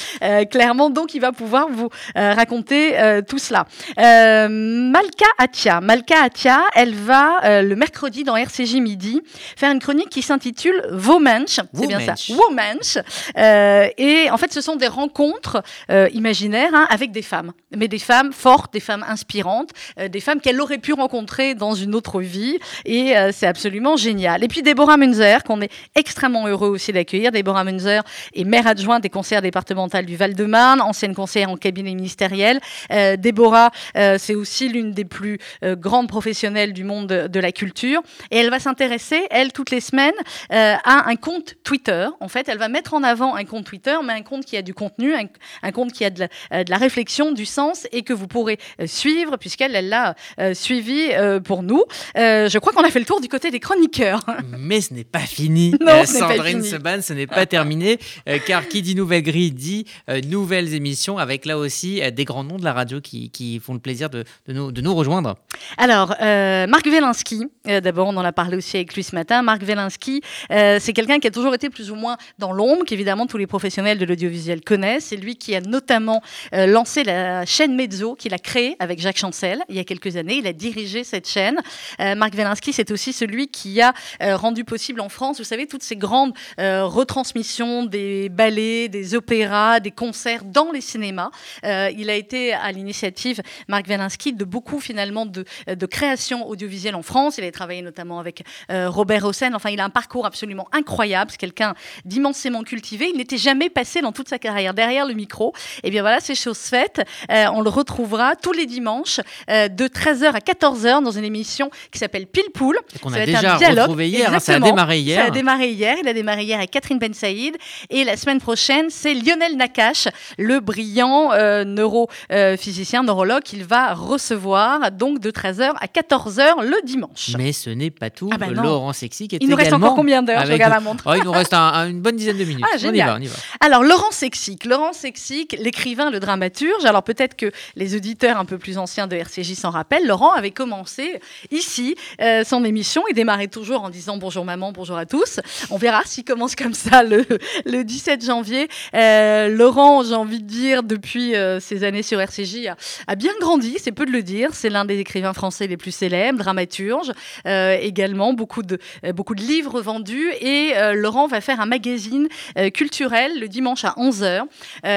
clairement, 0.51 0.89
donc 0.89 1.13
il 1.13 1.21
va 1.21 1.31
pouvoir 1.31 1.67
vous 1.69 1.89
raconter 2.15 2.95
tout 3.27 3.37
cela. 3.37 3.65
Malka 3.97 5.25
Atia. 5.37 5.81
Malka 5.81 6.23
Atia, 6.23 6.61
elle 6.75 6.95
va 6.95 7.61
le 7.61 7.75
mercredi 7.75 8.24
dans 8.25 8.35
RCJ 8.35 8.75
Midi 8.75 9.21
faire 9.55 9.71
une 9.71 9.79
chronique 9.79 10.09
qui 10.09 10.21
s'intitule 10.21 10.81
Womensch. 10.91 11.59
C'est 11.73 11.87
bien 11.87 11.99
ça. 11.99 12.15
Womensch. 12.33 12.97
Euh, 13.37 13.87
et 13.97 14.29
en 14.31 14.37
fait, 14.37 14.51
ce 14.53 14.61
sont 14.61 14.75
des 14.75 14.87
rencontres 14.87 15.63
euh, 15.89 16.09
imaginaires 16.13 16.73
hein, 16.73 16.87
avec 16.89 17.11
des 17.11 17.21
femmes, 17.21 17.53
mais 17.75 17.87
des 17.87 17.99
femmes 17.99 18.33
fortes, 18.33 18.73
des 18.73 18.79
femmes 18.79 19.05
inspirantes, 19.07 19.71
des 20.09 20.19
femmes 20.19 20.41
qu'elle 20.41 20.59
aurait 20.61 20.77
pu 20.77 20.93
rencontrer 20.93 21.55
dans 21.55 21.73
une 21.73 21.95
autre 21.95 22.21
vie. 22.21 22.57
Et 22.85 23.13
c'est 23.31 23.47
absolument 23.47 23.97
génial. 23.97 24.43
Et 24.43 24.47
puis 24.47 24.61
Déborah 24.61 24.97
Munzer, 24.97 25.43
qu'on 25.43 25.61
est 25.61 25.71
extrêmement 25.95 26.47
heureux 26.47 26.69
aussi 26.69 26.91
d'accueillir. 26.91 27.31
Déborah 27.31 27.63
Munzer 27.63 28.03
est 28.33 28.43
maire 28.43 28.67
adjointe 28.67 29.03
des 29.03 29.09
conseillers 29.09 29.41
départementaux 29.41 30.01
du 30.01 30.15
Val-de-Marne, 30.15 30.81
ancienne 30.81 31.13
conseillère 31.13 31.49
en 31.49 31.57
cabinet 31.57 31.93
ministériel. 31.93 32.59
Déborah, 32.89 33.71
c'est 33.93 34.35
aussi 34.35 34.69
l'une 34.69 34.91
des 34.91 35.05
plus 35.05 35.37
grandes 35.61 36.09
professionnelle 36.15 36.73
du 36.73 36.83
monde 36.83 37.07
de 37.07 37.39
la 37.39 37.51
culture. 37.51 38.01
Et 38.31 38.37
elle 38.37 38.49
va 38.49 38.59
s'intéresser, 38.59 39.25
elle, 39.29 39.51
toutes 39.51 39.71
les 39.71 39.81
semaines, 39.81 40.13
euh, 40.51 40.75
à 40.83 41.09
un 41.09 41.15
compte 41.15 41.55
Twitter. 41.63 42.07
En 42.19 42.27
fait, 42.27 42.47
elle 42.49 42.57
va 42.57 42.69
mettre 42.69 42.93
en 42.93 43.03
avant 43.03 43.35
un 43.35 43.45
compte 43.45 43.65
Twitter, 43.65 43.95
mais 44.03 44.13
un 44.13 44.21
compte 44.21 44.45
qui 44.45 44.57
a 44.57 44.61
du 44.61 44.73
contenu, 44.73 45.13
un, 45.13 45.71
compte 45.71 45.91
qui 45.91 46.05
a 46.05 46.09
de 46.09 46.21
la, 46.21 46.27
euh, 46.53 46.63
de 46.63 46.69
la, 46.69 46.77
réflexion, 46.77 47.31
du 47.31 47.45
sens, 47.45 47.87
et 47.91 48.03
que 48.03 48.13
vous 48.13 48.27
pourrez 48.27 48.57
euh, 48.79 48.87
suivre, 48.87 49.37
puisqu'elle 49.37 49.75
elle 49.75 49.89
l'a 49.89 50.15
suivi 50.53 51.11
pour 51.43 51.63
nous. 51.63 51.83
je 52.15 52.57
crois 52.59 52.73
qu'on 52.73 52.83
a 52.83 52.89
fait 52.89 52.99
le 52.99 53.05
tour 53.05 53.19
du 53.21 53.27
côté 53.27 53.51
des 53.51 53.59
chroniqueurs. 53.59 54.21
Mais 54.57 54.81
ce 54.81 54.93
n'est 54.93 55.03
pas 55.03 55.19
fini. 55.19 55.73
Non, 55.85 56.03
Sandrine 56.05 56.63
Seban, 56.63 57.01
ce 57.01 57.13
n'est 57.13 57.27
pas 57.27 57.45
terminé, 57.45 57.99
car 58.47 58.67
qui 58.67 58.81
dit 58.81 58.95
nouvelle 58.95 59.21
grille 59.21 59.51
dit 59.51 59.85
nouvelles 60.27 60.73
émissions, 60.73 61.17
avec 61.17 61.45
là 61.45 61.57
aussi 61.57 62.01
des 62.11 62.25
grands 62.25 62.43
noms 62.43 62.57
de 62.57 62.63
la 62.63 62.73
radio 62.73 63.01
qui, 63.01 63.29
qui 63.29 63.59
font 63.59 63.73
le 63.73 63.79
plaisir 63.79 64.09
de, 64.09 64.23
de, 64.47 64.53
nous, 64.53 64.71
de 64.71 64.81
nous 64.81 64.95
rejoindre. 64.95 65.35
Alors, 65.77 66.15
Marc 66.19 66.85
Wielinski, 66.85 67.45
euh, 67.67 67.81
on 68.05 68.17
en 68.17 68.25
a 68.25 68.31
parlé 68.31 68.57
aussi 68.57 68.77
avec 68.77 68.93
lui 68.95 69.03
ce 69.03 69.15
matin. 69.15 69.41
Marc 69.41 69.61
Wielinski, 69.63 70.21
euh, 70.51 70.77
c'est 70.79 70.93
quelqu'un 70.93 71.19
qui 71.19 71.27
a 71.27 71.31
toujours 71.31 71.53
été 71.53 71.69
plus 71.69 71.91
ou 71.91 71.95
moins 71.95 72.17
dans 72.39 72.51
l'ombre, 72.51 72.85
qu'évidemment 72.85 73.25
tous 73.25 73.37
les 73.37 73.47
professionnels 73.47 73.97
de 73.97 74.05
l'audiovisuel 74.05 74.61
connaissent. 74.61 75.05
C'est 75.05 75.15
lui 75.15 75.35
qui 75.35 75.55
a 75.55 75.61
notamment 75.61 76.21
lancé 76.51 77.03
la 77.03 77.45
chaîne 77.45 77.75
Mezzo, 77.75 78.15
qu'il 78.15 78.33
a 78.33 78.37
créée 78.37 78.75
avec 78.79 78.99
Jacques 78.99 79.17
Chancel 79.17 79.63
il 79.69 79.75
y 79.75 79.79
a 79.79 79.83
quelques 79.83 80.17
années. 80.17 80.35
Il 80.35 80.47
a 80.47 80.53
dirigé 80.53 81.03
cette 81.03 81.27
chaîne. 81.27 81.59
Marc 81.99 82.33
Wielinski, 82.33 82.73
c'est 82.73 82.91
aussi 82.91 83.13
celui 83.13 83.47
qui 83.47 83.81
a 83.81 83.93
rendu 84.21 84.63
possible 84.63 85.01
en 85.01 85.09
France, 85.09 85.37
vous 85.37 85.43
savez, 85.43 85.67
toutes 85.67 85.83
ces 85.83 85.95
grandes 85.95 86.33
retransmissions 86.57 87.83
des 87.83 88.29
ballets, 88.29 88.87
des 88.87 89.15
opéras, 89.15 89.79
des 89.79 89.91
concerts 89.91 90.43
dans 90.43 90.71
les 90.71 90.81
cinémas. 90.81 91.29
il 91.63 92.09
a 92.09 92.15
été 92.15 92.53
à 92.53 92.71
l'initiative, 92.71 93.41
Marc 93.67 93.87
Wielinski, 93.87 94.33
de 94.33 94.45
beaucoup 94.45 94.79
finalement 94.79 95.25
de, 95.25 95.45
de 95.67 95.85
création 95.85 96.47
audiovisuelle 96.47 96.95
en 96.95 97.03
France. 97.03 97.37
Il 97.37 97.43
a 97.43 97.51
travaillé 97.51 97.81
notamment 97.81 97.94
avec 98.19 98.43
euh, 98.71 98.89
Robert 98.89 99.25
Hossein. 99.25 99.53
Enfin, 99.53 99.69
il 99.69 99.79
a 99.79 99.85
un 99.85 99.89
parcours 99.89 100.25
absolument 100.25 100.67
incroyable. 100.71 101.31
C'est 101.31 101.37
quelqu'un 101.37 101.73
d'immensément 102.03 102.63
cultivé. 102.63 103.09
Il 103.09 103.17
n'était 103.17 103.37
jamais 103.37 103.69
passé 103.69 104.01
dans 104.01 104.11
toute 104.11 104.29
sa 104.29 104.39
carrière 104.39 104.73
derrière 104.73 105.05
le 105.05 105.13
micro. 105.13 105.53
Et 105.83 105.89
bien 105.89 106.01
voilà, 106.01 106.19
c'est 106.19 106.35
chose 106.35 106.57
faite. 106.57 107.01
Euh, 107.31 107.45
on 107.53 107.61
le 107.61 107.69
retrouvera 107.69 108.35
tous 108.35 108.51
les 108.51 108.65
dimanches 108.65 109.19
euh, 109.49 109.67
de 109.67 109.87
13h 109.87 110.33
à 110.33 110.39
14h 110.39 111.03
dans 111.03 111.11
une 111.11 111.23
émission 111.23 111.69
qui 111.91 111.99
s'appelle 111.99 112.27
Pile 112.27 112.51
Poule. 112.53 112.79
Qu'on 113.01 113.13
a 113.13 113.25
déjà 113.25 113.57
retrouvé 113.57 114.09
hier. 114.09 114.33
Hein, 114.33 114.39
ça 114.39 114.55
a 114.55 114.59
démarré 114.59 114.99
hier. 114.99 115.21
Ça 115.21 115.27
a 115.27 115.31
démarré 115.31 115.69
hier. 115.69 115.95
Il 116.01 116.07
a 116.07 116.13
démarré 116.13 116.43
hier 116.43 116.57
avec 116.57 116.71
Catherine 116.71 116.99
Ben 116.99 117.13
Saïd. 117.13 117.55
Et 117.89 118.03
la 118.03 118.17
semaine 118.17 118.39
prochaine, 118.39 118.89
c'est 118.89 119.13
Lionel 119.13 119.55
Nakache, 119.57 120.07
le 120.37 120.59
brillant 120.59 121.31
neurophysicien, 121.65 123.03
neurologue 123.03 123.43
qu'il 123.43 123.63
va 123.63 123.93
recevoir 123.93 124.91
donc 124.91 125.19
de 125.19 125.31
13h 125.31 125.73
à 125.79 125.87
14h 125.87 126.63
le 126.63 126.85
dimanche. 126.85 127.31
Mais 127.37 127.51
ce 127.51 127.69
n'est 127.69 127.84
pas 127.91 128.09
tout. 128.09 128.29
Ah 128.31 128.37
bah 128.37 128.47
Laurent 128.47 128.93
Sexic 128.93 129.33
est 129.33 129.37
Il 129.41 129.49
nous 129.49 129.55
reste 129.55 129.73
encore 129.73 129.95
combien 129.95 130.23
d'heures 130.23 130.45
Je 130.45 130.51
regarde 130.51 130.73
la 130.73 130.79
montre. 130.79 131.03
Oh, 131.07 131.13
il 131.15 131.23
nous 131.23 131.31
reste 131.31 131.53
une 131.53 132.01
bonne 132.01 132.15
dizaine 132.15 132.37
de 132.37 132.43
minutes. 132.43 132.65
Ah, 132.67 132.77
on 132.83 132.93
y 132.93 132.99
va, 132.99 133.15
on 133.15 133.21
y 133.21 133.27
va. 133.27 133.35
Alors, 133.59 133.83
Laurent 133.83 134.11
Sexic, 134.11 134.65
Laurent 134.65 134.93
Sexic, 134.93 135.55
l'écrivain, 135.59 136.09
le 136.09 136.19
dramaturge. 136.19 136.85
Alors, 136.85 137.03
peut-être 137.03 137.35
que 137.35 137.51
les 137.75 137.95
auditeurs 137.95 138.37
un 138.37 138.45
peu 138.45 138.57
plus 138.57 138.77
anciens 138.77 139.07
de 139.07 139.15
RCJ 139.15 139.53
s'en 139.53 139.69
rappellent. 139.69 140.05
Laurent 140.05 140.31
avait 140.31 140.51
commencé 140.51 141.19
ici 141.51 141.95
euh, 142.21 142.43
son 142.43 142.63
émission. 142.63 143.03
Il 143.09 143.13
démarrait 143.13 143.47
toujours 143.47 143.83
en 143.83 143.89
disant 143.89 144.17
bonjour 144.17 144.45
maman, 144.45 144.71
bonjour 144.71 144.97
à 144.97 145.05
tous. 145.05 145.39
On 145.69 145.77
verra 145.77 146.01
s'il 146.05 146.23
commence 146.23 146.55
comme 146.55 146.73
ça 146.73 147.03
le, 147.03 147.25
le 147.65 147.83
17 147.83 148.25
janvier. 148.25 148.67
Euh, 148.93 149.49
Laurent, 149.49 150.03
j'ai 150.03 150.15
envie 150.15 150.41
de 150.41 150.47
dire, 150.47 150.83
depuis 150.83 151.35
euh, 151.35 151.59
ses 151.59 151.83
années 151.83 152.03
sur 152.03 152.19
RCJ, 152.19 152.67
a, 152.67 152.77
a 153.07 153.15
bien 153.15 153.33
grandi, 153.39 153.77
c'est 153.81 153.91
peu 153.91 154.05
de 154.05 154.11
le 154.11 154.23
dire. 154.23 154.49
C'est 154.53 154.69
l'un 154.69 154.85
des 154.85 154.99
écrivains 154.99 155.33
français 155.33 155.67
les 155.67 155.77
plus 155.77 155.91
célèbres, 155.91 156.39
dramaturge 156.39 157.11
euh, 157.45 157.74
également, 157.81 158.33
beaucoup 158.33 158.63
de, 158.63 158.77
euh, 159.03 159.13
beaucoup 159.13 159.35
de 159.35 159.41
livres 159.41 159.81
vendus. 159.81 160.31
Et 160.41 160.73
euh, 160.75 160.93
Laurent 160.93 161.27
va 161.27 161.41
faire 161.41 161.59
un 161.59 161.65
magazine 161.65 162.27
culturel 162.73 163.39
le 163.39 163.47
dimanche 163.47 163.83
à 163.85 163.95
11h 163.97 164.43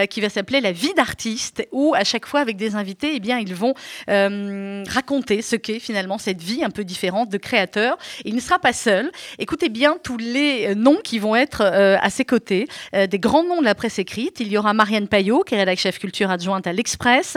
qui 0.08 0.20
va 0.20 0.28
s'appeler 0.28 0.61
La 0.61 0.73
vie 0.73 0.92
d'artiste, 0.94 1.66
où 1.73 1.94
à 1.94 2.04
chaque 2.04 2.26
fois 2.26 2.40
avec 2.40 2.56
des 2.56 2.75
invités, 2.75 3.12
eh 3.14 3.20
bien, 3.20 3.38
ils 3.38 3.54
vont 3.54 3.75
raconter 4.06 5.42
ce 5.42 5.56
qu'est 5.56 5.78
finalement 5.78 6.18
cette 6.18 6.42
vie 6.42 6.64
un 6.64 6.70
peu 6.70 6.85
différente 6.85 7.28
de 7.30 7.38
créateur. 7.38 7.97
Il 8.25 8.35
ne 8.35 8.40
sera 8.40 8.58
pas 8.58 8.73
seul. 8.73 9.11
Écoutez 9.38 9.68
bien 9.68 9.97
tous 10.02 10.16
les 10.16 10.75
noms 10.75 10.99
qui 11.02 11.18
vont 11.18 11.37
être 11.37 11.62
à 11.62 12.11
ses 12.11 12.25
côtés, 12.25 12.68
des 12.92 13.18
grands 13.18 13.44
noms 13.44 13.61
de 13.61 13.64
la 13.64 13.75
presse 13.75 13.99
écrite. 13.99 14.40
Il 14.40 14.49
y 14.49 14.58
aura 14.58 14.73
Marianne 14.73 15.08
Payot, 15.08 15.42
qui 15.42 15.54
est 15.54 15.58
rédactrice 15.58 15.78
chef 15.78 15.99
culture 15.99 16.30
adjointe 16.30 16.66
à 16.66 16.73
l'Express, 16.73 17.37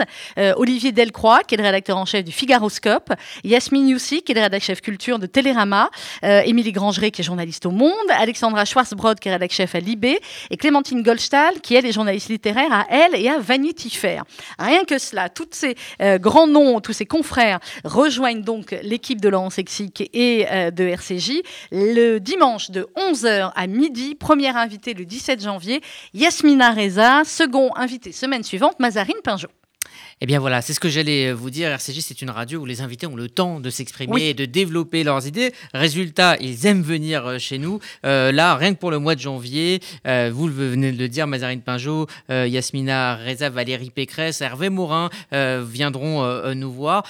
Olivier 0.56 0.92
Delcroix, 0.92 1.40
qui 1.46 1.54
est 1.54 1.58
le 1.58 1.64
rédacteur 1.64 1.96
en 1.96 2.04
chef 2.04 2.24
du 2.24 2.32
Figaroscope, 2.32 3.12
Yasmine 3.44 3.88
Youssi, 3.88 4.22
qui 4.22 4.32
est 4.32 4.34
le 4.34 4.40
rédacteur 4.40 4.66
chef 4.66 4.80
culture 4.80 5.18
de 5.18 5.26
Télérama, 5.32 5.90
Émilie 6.22 6.72
Grangeret 6.72 7.10
qui 7.10 7.22
est 7.22 7.24
journaliste 7.24 7.66
au 7.66 7.70
Monde, 7.70 7.92
Alexandra 8.10 8.64
Schwarzbrod 8.64 9.18
qui 9.18 9.28
est 9.28 9.32
rédactrice 9.32 9.56
chef 9.56 9.74
à 9.74 9.80
Libé 9.80 10.18
et 10.50 10.56
Clémentine 10.56 11.02
Goldstahl 11.02 11.60
qui 11.60 11.74
est 11.74 11.92
journaliste 11.92 12.28
littéraire 12.28 12.72
à 12.72 12.86
Elle 12.88 13.14
et 13.16 13.28
à 13.28 13.38
Vanity 13.38 13.90
Fair. 13.90 14.24
Rien 14.58 14.84
que 14.84 14.98
cela, 14.98 15.28
tous 15.28 15.48
ces 15.50 15.76
grands 16.18 16.46
noms, 16.46 16.80
tous 16.80 16.92
ces 16.92 17.06
confrères 17.06 17.58
rejoignent 17.84 18.42
donc 18.42 18.74
l'équipe 18.82 19.20
de 19.20 19.28
Laurent 19.28 19.50
Sexic 19.50 20.08
et 20.12 20.46
de 20.70 20.84
RCJ 20.84 21.42
le 21.70 22.18
dimanche 22.18 22.70
de 22.70 22.88
11h 22.96 23.52
à 23.54 23.66
midi. 23.66 24.14
Première 24.14 24.56
invitée 24.56 24.94
le 24.94 25.04
17 25.04 25.42
janvier, 25.42 25.80
Yasmina 26.14 26.70
Reza. 26.70 27.22
Second 27.24 27.74
invité 27.76 28.12
semaine 28.12 28.42
suivante, 28.42 28.78
Mazarine 28.78 29.16
Pinjot. 29.24 29.48
Eh 30.24 30.26
bien 30.26 30.38
voilà, 30.38 30.62
c'est 30.62 30.72
ce 30.72 30.78
que 30.78 30.88
j'allais 30.88 31.32
vous 31.32 31.50
dire. 31.50 31.72
RCJ, 31.72 31.98
c'est 31.98 32.22
une 32.22 32.30
radio 32.30 32.60
où 32.60 32.64
les 32.64 32.80
invités 32.80 33.08
ont 33.08 33.16
le 33.16 33.28
temps 33.28 33.58
de 33.58 33.70
s'exprimer 33.70 34.28
et 34.28 34.34
de 34.34 34.44
développer 34.44 35.02
leurs 35.02 35.26
idées. 35.26 35.52
Résultat, 35.74 36.36
ils 36.38 36.64
aiment 36.64 36.84
venir 36.84 37.26
euh, 37.26 37.38
chez 37.40 37.58
nous. 37.58 37.80
Euh, 38.06 38.30
là, 38.30 38.54
rien 38.54 38.72
que 38.72 38.78
pour 38.78 38.92
le 38.92 39.00
mois 39.00 39.16
de 39.16 39.20
janvier, 39.20 39.80
euh, 40.06 40.30
vous 40.32 40.46
venez 40.46 40.92
de 40.92 40.96
le 40.96 41.08
dire, 41.08 41.26
Mazarine 41.26 41.60
Pinjot, 41.60 42.06
Yasmina 42.28 43.16
Reza, 43.16 43.50
Valérie 43.50 43.90
Pécresse, 43.90 44.40
Hervé 44.42 44.68
Morin 44.68 45.10
viendront 45.32 46.54
nous 46.54 46.70
voir. 46.70 47.04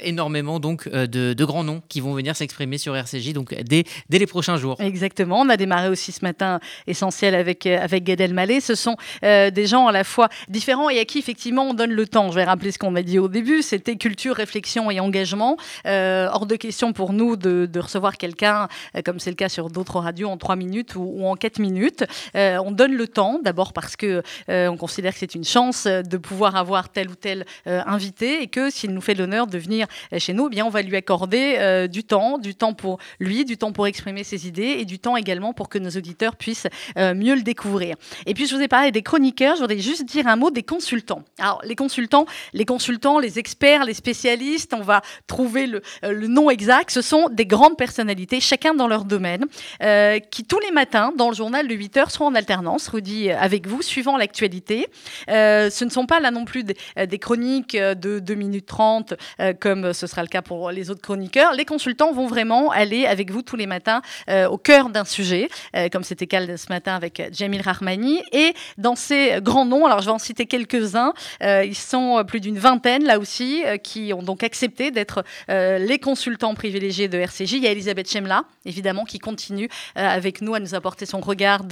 énormément 0.00 0.60
donc 0.60 0.88
de, 0.88 1.44
grands 1.44 1.64
noms 1.64 1.82
qui 1.88 2.00
vont 2.00 2.12
venir 2.12 2.36
s'exprimer 2.36 2.76
sur 2.76 2.94
RCJ 2.94 3.32
donc 3.32 3.54
dès, 3.62 3.84
dès 4.10 4.18
les 4.18 4.26
prochains 4.26 4.58
jours. 4.58 4.78
Exactement. 4.80 5.40
On 5.40 5.48
a 5.48 5.56
démarré 5.56 5.88
aussi 5.88 6.12
ce 6.12 6.22
matin 6.22 6.60
essentiel 6.86 7.34
avec, 7.34 7.64
avec 7.64 8.04
Gad 8.04 8.20
Elmaleh. 8.20 8.60
Ce 8.60 8.74
sont 8.74 8.96
des 9.22 9.66
gens 9.66 9.86
à 9.86 9.92
la 9.92 10.04
fois 10.04 10.28
différents 10.48 10.90
et 10.90 10.98
à 10.98 11.06
qui 11.06 11.18
effectivement 11.18 11.70
on 11.70 11.74
donne 11.74 11.92
le 11.92 12.06
temps. 12.06 12.30
Je 12.30 12.36
vais 12.36 12.44
rappeler 12.58 12.72
ce 12.72 12.78
qu'on 12.80 12.96
a 12.96 13.02
dit 13.02 13.20
au 13.20 13.28
début, 13.28 13.62
c'était 13.62 13.94
culture, 13.94 14.34
réflexion 14.34 14.90
et 14.90 14.98
engagement. 14.98 15.56
Euh, 15.86 16.28
hors 16.32 16.44
de 16.44 16.56
question 16.56 16.92
pour 16.92 17.12
nous 17.12 17.36
de, 17.36 17.70
recevoir 17.78 18.16
quelqu'un, 18.16 18.66
euh, 18.96 19.02
comme 19.04 19.20
c'est 19.20 19.30
le 19.30 19.36
cas 19.36 19.48
sur 19.48 19.70
d'autres 19.70 20.00
radios, 20.00 20.28
en 20.28 20.36
trois 20.36 20.56
minutes 20.56 20.96
ou, 20.96 21.24
en 21.24 21.36
quatre 21.36 21.60
minutes. 21.60 22.04
Euh, 22.34 22.58
on 22.64 22.72
donne 22.72 22.94
le 22.94 23.06
temps, 23.06 23.38
d'abord 23.44 23.72
parce 23.72 23.94
que 23.94 24.24
on 24.48 24.76
considère 24.76 25.12
que 25.12 25.20
c'est 25.20 25.36
une 25.36 25.44
chance 25.44 25.86
de 25.86 26.16
pouvoir 26.16 26.56
avoir 26.56 26.88
tel 26.88 27.10
ou 27.10 27.14
tel 27.14 27.44
invité 27.66 28.42
et 28.42 28.48
que 28.48 28.70
s'il 28.70 28.90
nous 28.90 29.00
fait 29.00 29.14
l'honneur 29.14 29.46
de 29.46 29.58
venir 29.58 29.86
chez 30.16 30.32
nous, 30.32 30.48
eh 30.48 30.50
bien 30.50 30.66
on 30.66 30.70
va 30.70 30.82
lui 30.82 30.96
accorder 30.96 31.86
du 31.88 32.02
temps, 32.02 32.38
du 32.38 32.54
temps 32.54 32.72
pour 32.72 32.98
lui, 33.20 33.44
du 33.44 33.56
temps 33.56 33.72
pour 33.72 33.86
exprimer 33.86 34.24
ses 34.24 34.48
idées 34.48 34.78
et 34.80 34.84
du 34.84 34.98
temps 34.98 35.16
également 35.16 35.52
pour 35.52 35.68
que 35.68 35.78
nos 35.78 35.90
auditeurs 35.90 36.34
puissent 36.34 36.66
mieux 36.96 37.34
le 37.34 37.42
découvrir. 37.42 37.96
Et 38.26 38.34
puis 38.34 38.46
je 38.46 38.56
vous 38.56 38.62
ai 38.62 38.68
parlé 38.68 38.90
des 38.90 39.02
chroniqueurs, 39.02 39.56
je 39.56 39.60
voudrais 39.60 39.78
juste 39.78 40.04
dire 40.04 40.26
un 40.26 40.36
mot 40.36 40.50
des 40.50 40.62
consultants. 40.62 41.22
Alors 41.38 41.60
les 41.64 41.76
consultants, 41.76 42.26
les 42.52 42.64
consultants, 42.64 43.18
les 43.18 43.38
experts, 43.38 43.84
les 43.84 43.94
spécialistes, 43.94 44.74
on 44.74 44.82
va 44.82 45.02
trouver 45.26 45.66
le, 45.66 45.82
euh, 46.04 46.28
nom 46.28 46.50
exact. 46.50 46.90
Ce 46.90 47.02
sont 47.02 47.28
des 47.30 47.46
grandes 47.46 47.76
personnalités, 47.76 48.40
chacun 48.40 48.74
dans 48.74 48.88
leur 48.88 49.04
domaine, 49.04 49.46
euh, 49.82 50.18
qui 50.18 50.44
tous 50.44 50.60
les 50.60 50.70
matins, 50.70 51.12
dans 51.16 51.28
le 51.28 51.34
journal 51.34 51.68
de 51.68 51.74
8 51.74 51.96
heures, 51.96 52.10
seront 52.10 52.26
en 52.26 52.34
alternance, 52.34 52.88
Rudy, 52.88 53.30
avec 53.30 53.66
vous, 53.66 53.82
suivant 53.82 54.16
l'actualité. 54.16 54.88
Euh, 55.28 55.70
ce 55.70 55.84
ne 55.84 55.90
sont 55.90 56.06
pas 56.06 56.20
là 56.20 56.30
non 56.30 56.44
plus 56.44 56.64
des, 56.64 57.18
chroniques 57.18 57.76
de 57.76 58.18
2 58.18 58.34
minutes 58.34 58.66
30, 58.66 59.14
comme 59.60 59.92
ce 59.92 60.06
sera 60.06 60.22
le 60.22 60.28
cas 60.28 60.42
pour 60.42 60.70
les 60.70 60.90
autres 60.90 61.00
chroniqueurs. 61.00 61.52
Les 61.54 61.64
consultants 61.64 62.12
vont 62.12 62.26
vraiment 62.26 62.70
aller 62.70 63.06
avec 63.06 63.30
vous 63.30 63.42
tous 63.42 63.56
les 63.56 63.66
matins 63.66 64.02
au 64.28 64.58
cœur 64.58 64.90
d'un 64.90 65.04
sujet, 65.04 65.48
comme 65.92 66.04
c'était 66.04 66.24
le 66.24 66.46
cas 66.46 66.56
ce 66.56 66.68
matin 66.68 66.94
avec 66.94 67.22
Jamil 67.32 67.60
Rahmani. 67.60 68.22
Et 68.32 68.54
dans 68.76 68.94
ces 68.94 69.40
grands 69.40 69.64
noms, 69.64 69.86
alors 69.86 70.00
je 70.00 70.06
vais 70.06 70.12
en 70.12 70.18
citer 70.18 70.46
quelques-uns, 70.46 71.12
ils 71.40 71.74
sont 71.74 72.22
plus 72.28 72.40
d'une 72.40 72.58
vingtaine, 72.58 73.04
là 73.04 73.18
aussi, 73.18 73.64
euh, 73.66 73.78
qui 73.78 74.12
ont 74.12 74.22
donc 74.22 74.44
accepté 74.44 74.92
d'être 74.92 75.24
euh, 75.50 75.78
les 75.78 75.98
consultants 75.98 76.54
privilégiés 76.54 77.08
de 77.08 77.18
RCJ. 77.18 77.54
Il 77.54 77.64
y 77.64 77.66
a 77.66 77.72
Elisabeth 77.72 78.08
Chemla, 78.08 78.44
évidemment, 78.66 79.04
qui 79.04 79.18
continue 79.18 79.68
euh, 79.96 80.06
avec 80.06 80.42
nous 80.42 80.54
à 80.54 80.60
nous 80.60 80.74
apporter 80.74 81.06
son 81.06 81.20
regard 81.20 81.62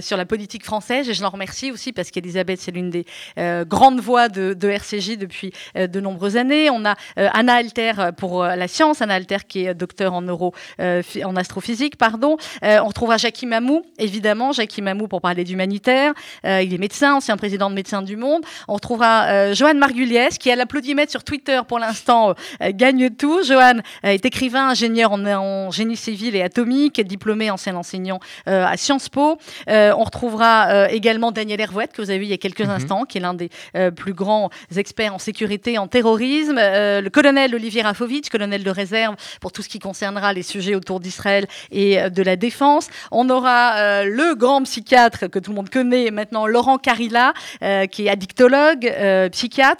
sur 0.00 0.16
la 0.16 0.24
politique 0.24 0.64
française. 0.64 1.08
Et 1.08 1.14
je 1.14 1.22
l'en 1.22 1.28
remercie 1.28 1.70
aussi 1.70 1.92
parce 1.92 2.10
qu'Elisabeth, 2.10 2.60
c'est 2.60 2.70
l'une 2.70 2.88
des 2.88 3.04
grandes 3.36 4.00
voix 4.00 4.30
de, 4.30 4.56
RCJ 4.66 5.18
depuis 5.18 5.52
de 5.74 6.00
nombreuses 6.00 6.38
années. 6.38 6.70
On 6.70 6.84
a 6.86 6.96
Anna 7.16 7.56
Alter 7.56 7.92
pour 8.16 8.42
la 8.42 8.66
science, 8.68 9.02
Anna 9.02 9.14
Alter 9.14 9.38
qui 9.46 9.66
est 9.66 9.74
docteur 9.74 10.14
en 10.14 10.22
neuro, 10.22 10.54
en 10.78 11.36
astrophysique, 11.36 11.96
pardon. 11.96 12.38
on 12.62 12.86
retrouvera 12.86 13.18
Jackie 13.18 13.44
Mamou, 13.44 13.82
évidemment, 13.98 14.52
Jackie 14.52 14.80
Mamou 14.80 15.08
pour 15.08 15.20
parler 15.20 15.44
d'humanitaire. 15.44 16.14
il 16.44 16.72
est 16.72 16.78
médecin, 16.78 17.14
ancien 17.14 17.36
président 17.36 17.68
de 17.68 17.74
Médecins 17.74 18.02
du 18.02 18.16
Monde. 18.16 18.42
On 18.68 18.74
retrouvera 18.74 19.52
Joanne 19.52 19.78
Margulies, 19.82 20.38
qui 20.38 20.48
a 20.48 20.54
l'applaudimètre 20.54 21.10
sur 21.10 21.24
Twitter 21.24 21.60
pour 21.66 21.80
l'instant, 21.80 22.34
euh, 22.62 22.70
gagne 22.72 23.10
tout. 23.10 23.42
Johan 23.42 23.78
euh, 24.04 24.10
est 24.10 24.24
écrivain, 24.24 24.68
ingénieur 24.68 25.10
en, 25.10 25.72
génie 25.72 25.96
civil 25.96 26.36
et 26.36 26.42
atomique, 26.42 27.00
diplômé 27.00 27.50
ancien 27.50 27.74
enseignant 27.74 28.20
euh, 28.46 28.64
à 28.64 28.76
Sciences 28.76 29.08
Po. 29.08 29.38
on 29.66 30.04
retrouvera 30.04 30.88
également 30.90 31.32
Daniel 31.32 31.60
Hervouette, 31.60 31.92
que 31.92 32.00
vous 32.00 32.10
avez 32.10 32.20
vu 32.20 32.26
il 32.26 32.30
y 32.30 32.34
a 32.34 32.38
quelques 32.38 32.60
mhm. 32.60 32.70
instants, 32.70 33.04
qui 33.04 33.18
est 33.18 33.20
l'un 33.20 33.34
des 33.34 33.50
plus 33.96 34.12
grands 34.12 34.50
experts 34.76 35.14
en 35.14 35.18
sécurité 35.18 35.72
et 35.72 35.78
en 35.78 35.88
terrorisme. 35.88 36.56
le 36.56 37.08
colonel 37.08 37.52
Olivier 37.52 37.82
Rafovitch, 37.82 38.28
colonel 38.28 38.62
de 38.62 38.70
réserve 38.70 39.16
pour 39.40 39.50
tout 39.50 39.62
ce 39.62 39.68
qui 39.68 39.80
concernera 39.80 40.32
les 40.32 40.44
sujets 40.44 40.76
autour 40.76 41.00
d'Israël 41.00 41.46
et 41.72 42.08
de 42.08 42.22
la 42.22 42.36
défense. 42.36 42.88
On 43.10 43.28
aura 43.30 44.04
le 44.04 44.34
grand 44.36 44.62
psychiatre 44.62 45.28
que 45.28 45.40
tout 45.40 45.50
le 45.50 45.56
monde 45.56 45.70
connaît 45.70 46.12
maintenant, 46.12 46.46
Laurent 46.46 46.78
Carilla, 46.78 47.32
qui 47.90 48.06
est 48.06 48.08
addictologue, 48.08 48.92
psychiatre 49.32 49.71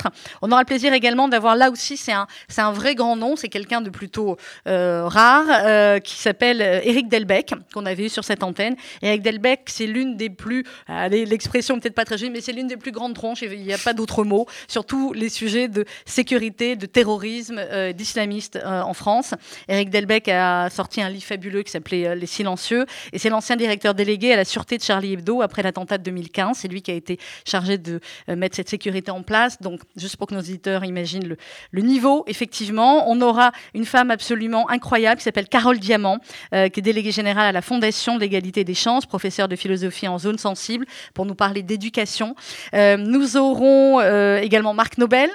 on 0.43 0.51
aura 0.51 0.61
le 0.61 0.67
plaisir 0.67 0.93
également 0.93 1.29
d'avoir 1.29 1.57
là 1.57 1.71
aussi, 1.71 1.97
c'est 1.97 2.13
un, 2.13 2.73
vrai 2.73 2.95
grand 2.95 3.17
nom, 3.17 3.37
c'est 3.37 3.49
quelqu'un 3.49 3.81
de 3.81 3.91
plutôt 3.91 4.37
euh, 4.67 5.07
rare, 5.07 5.47
euh, 5.49 5.99
qui 5.99 6.17
s'appelle 6.17 6.61
Eric 6.61 7.07
euh, 7.07 7.09
Delbecq, 7.09 7.55
qu'on 7.73 7.87
avait 7.87 8.07
eu 8.07 8.09
sur 8.09 8.25
cette 8.25 8.43
antenne. 8.43 8.77
Eric 9.03 9.23
Delbecq, 9.23 9.63
c'est 9.67 9.87
l'une 9.87 10.17
des 10.17 10.31
plus, 10.31 10.65
l'expression 10.89 11.79
peut-être 11.79 11.95
pas 11.95 12.05
très 12.05 12.19
jolie, 12.19 12.31
mais 12.31 12.41
c'est 12.41 12.53
l'une 12.53 12.67
des 12.67 12.77
plus 12.77 12.93
grandes 12.93 13.15
tronches, 13.15 13.43
il 13.43 13.63
n'y 13.63 13.73
a 13.73 13.79
pas 13.79 13.93
d'autre 13.93 14.25
mot, 14.25 14.47
sur 14.69 14.85
tous 14.85 15.13
les 15.13 15.29
sujets 15.29 15.69
de 15.69 15.85
sécurité, 16.05 16.77
de 16.77 16.87
terrorisme, 16.87 17.61
d'islamistes 17.95 18.59
en 18.65 18.95
France. 18.95 19.35
Eric 19.69 19.91
Delbecq 19.91 20.29
a 20.29 20.71
sorti 20.71 21.03
un 21.03 21.09
livre 21.09 21.25
fabuleux 21.25 21.63
qui 21.63 21.71
s'appelait 21.71 22.15
Les 22.17 22.27
Silencieux, 22.27 22.87
et 23.13 23.19
c'est 23.19 23.31
l'ancien 23.31 23.57
directeur 23.57 23.95
délégué 23.95 24.33
à 24.33 24.37
la 24.37 24.45
sûreté 24.45 24.79
de 24.79 24.83
Charlie 24.83 25.15
Hebdo 25.15 25.43
après 25.43 25.63
l'attentat 25.63 25.99
de 25.99 26.05
2015. 26.05 26.59
C'est 26.59 26.69
lui 26.69 26.83
qui 26.83 26.91
a 26.91 26.95
été 26.95 27.19
chargé 27.45 27.79
de 27.79 28.01
mettre 28.29 28.57
cette 28.57 28.69
sécurité 28.69 29.11
en 29.11 29.23
place. 29.23 29.61
Donc 29.61 29.82
juste 29.97 30.17
pour 30.17 30.27
que 30.27 30.35
nos 30.35 30.41
auditeurs 30.41 30.85
imaginent 30.85 31.37
le, 31.73 31.83
niveau, 31.83 32.25
effectivement, 32.27 33.11
on 33.11 33.21
aura 33.21 33.53
une 33.75 33.85
femme 33.85 34.11
absolument 34.11 34.71
incroyable 34.71 35.19
qui 35.19 35.25
s'appelle 35.25 35.49
Carole 35.49 35.79
Diamant, 35.79 36.19
euh, 36.55 36.69
qui 36.69 36.81
est 36.81 36.83
déléguée 36.83 37.13
générale 37.13 37.47
à 37.47 37.53
la 37.53 37.63
Fondation 37.63 38.15
de 38.17 38.21
l'égalité 38.21 38.65
des 38.65 38.75
chances, 38.75 39.07
professeure 39.07 39.49
de 39.49 39.57
philosophie 39.57 40.09
en 40.09 40.19
zone 40.19 40.39
sensible, 40.39 40.87
pour 41.15 41.27
nous 41.27 41.35
parler 41.35 41.63
d'éducation. 41.63 42.35
Euh, 42.75 42.97
nous 42.97 43.37
aurons 43.37 44.01
euh, 44.01 44.39
également 44.39 44.75
Marc 44.75 44.99
Nobel 44.99 45.31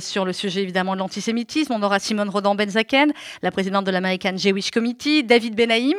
sur 0.00 0.24
le 0.24 0.32
sujet 0.32 0.62
évidemment 0.62 0.94
de 0.94 1.00
l'antisémitisme. 1.00 1.72
On 1.72 1.82
aura 1.82 1.98
Simone 1.98 2.28
Rodan-Benzaken, 2.28 3.12
la 3.42 3.50
présidente 3.50 3.84
de 3.84 3.90
l'American 3.90 4.36
Jewish 4.36 4.70
Committee, 4.70 5.24
David 5.24 5.54
Benaïm, 5.54 5.96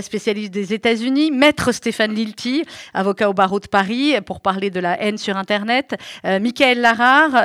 spécialiste 0.00 0.52
des 0.52 0.72
États-Unis, 0.72 1.30
maître 1.30 1.72
Stéphane 1.72 2.14
Lilti, 2.14 2.64
avocat 2.94 3.28
au 3.28 3.34
barreau 3.34 3.60
de 3.60 3.66
Paris, 3.66 4.14
pour 4.24 4.40
parler 4.40 4.70
de 4.70 4.80
la 4.80 5.00
haine 5.00 5.18
sur 5.18 5.36
Internet, 5.36 5.96
Michael 6.24 6.80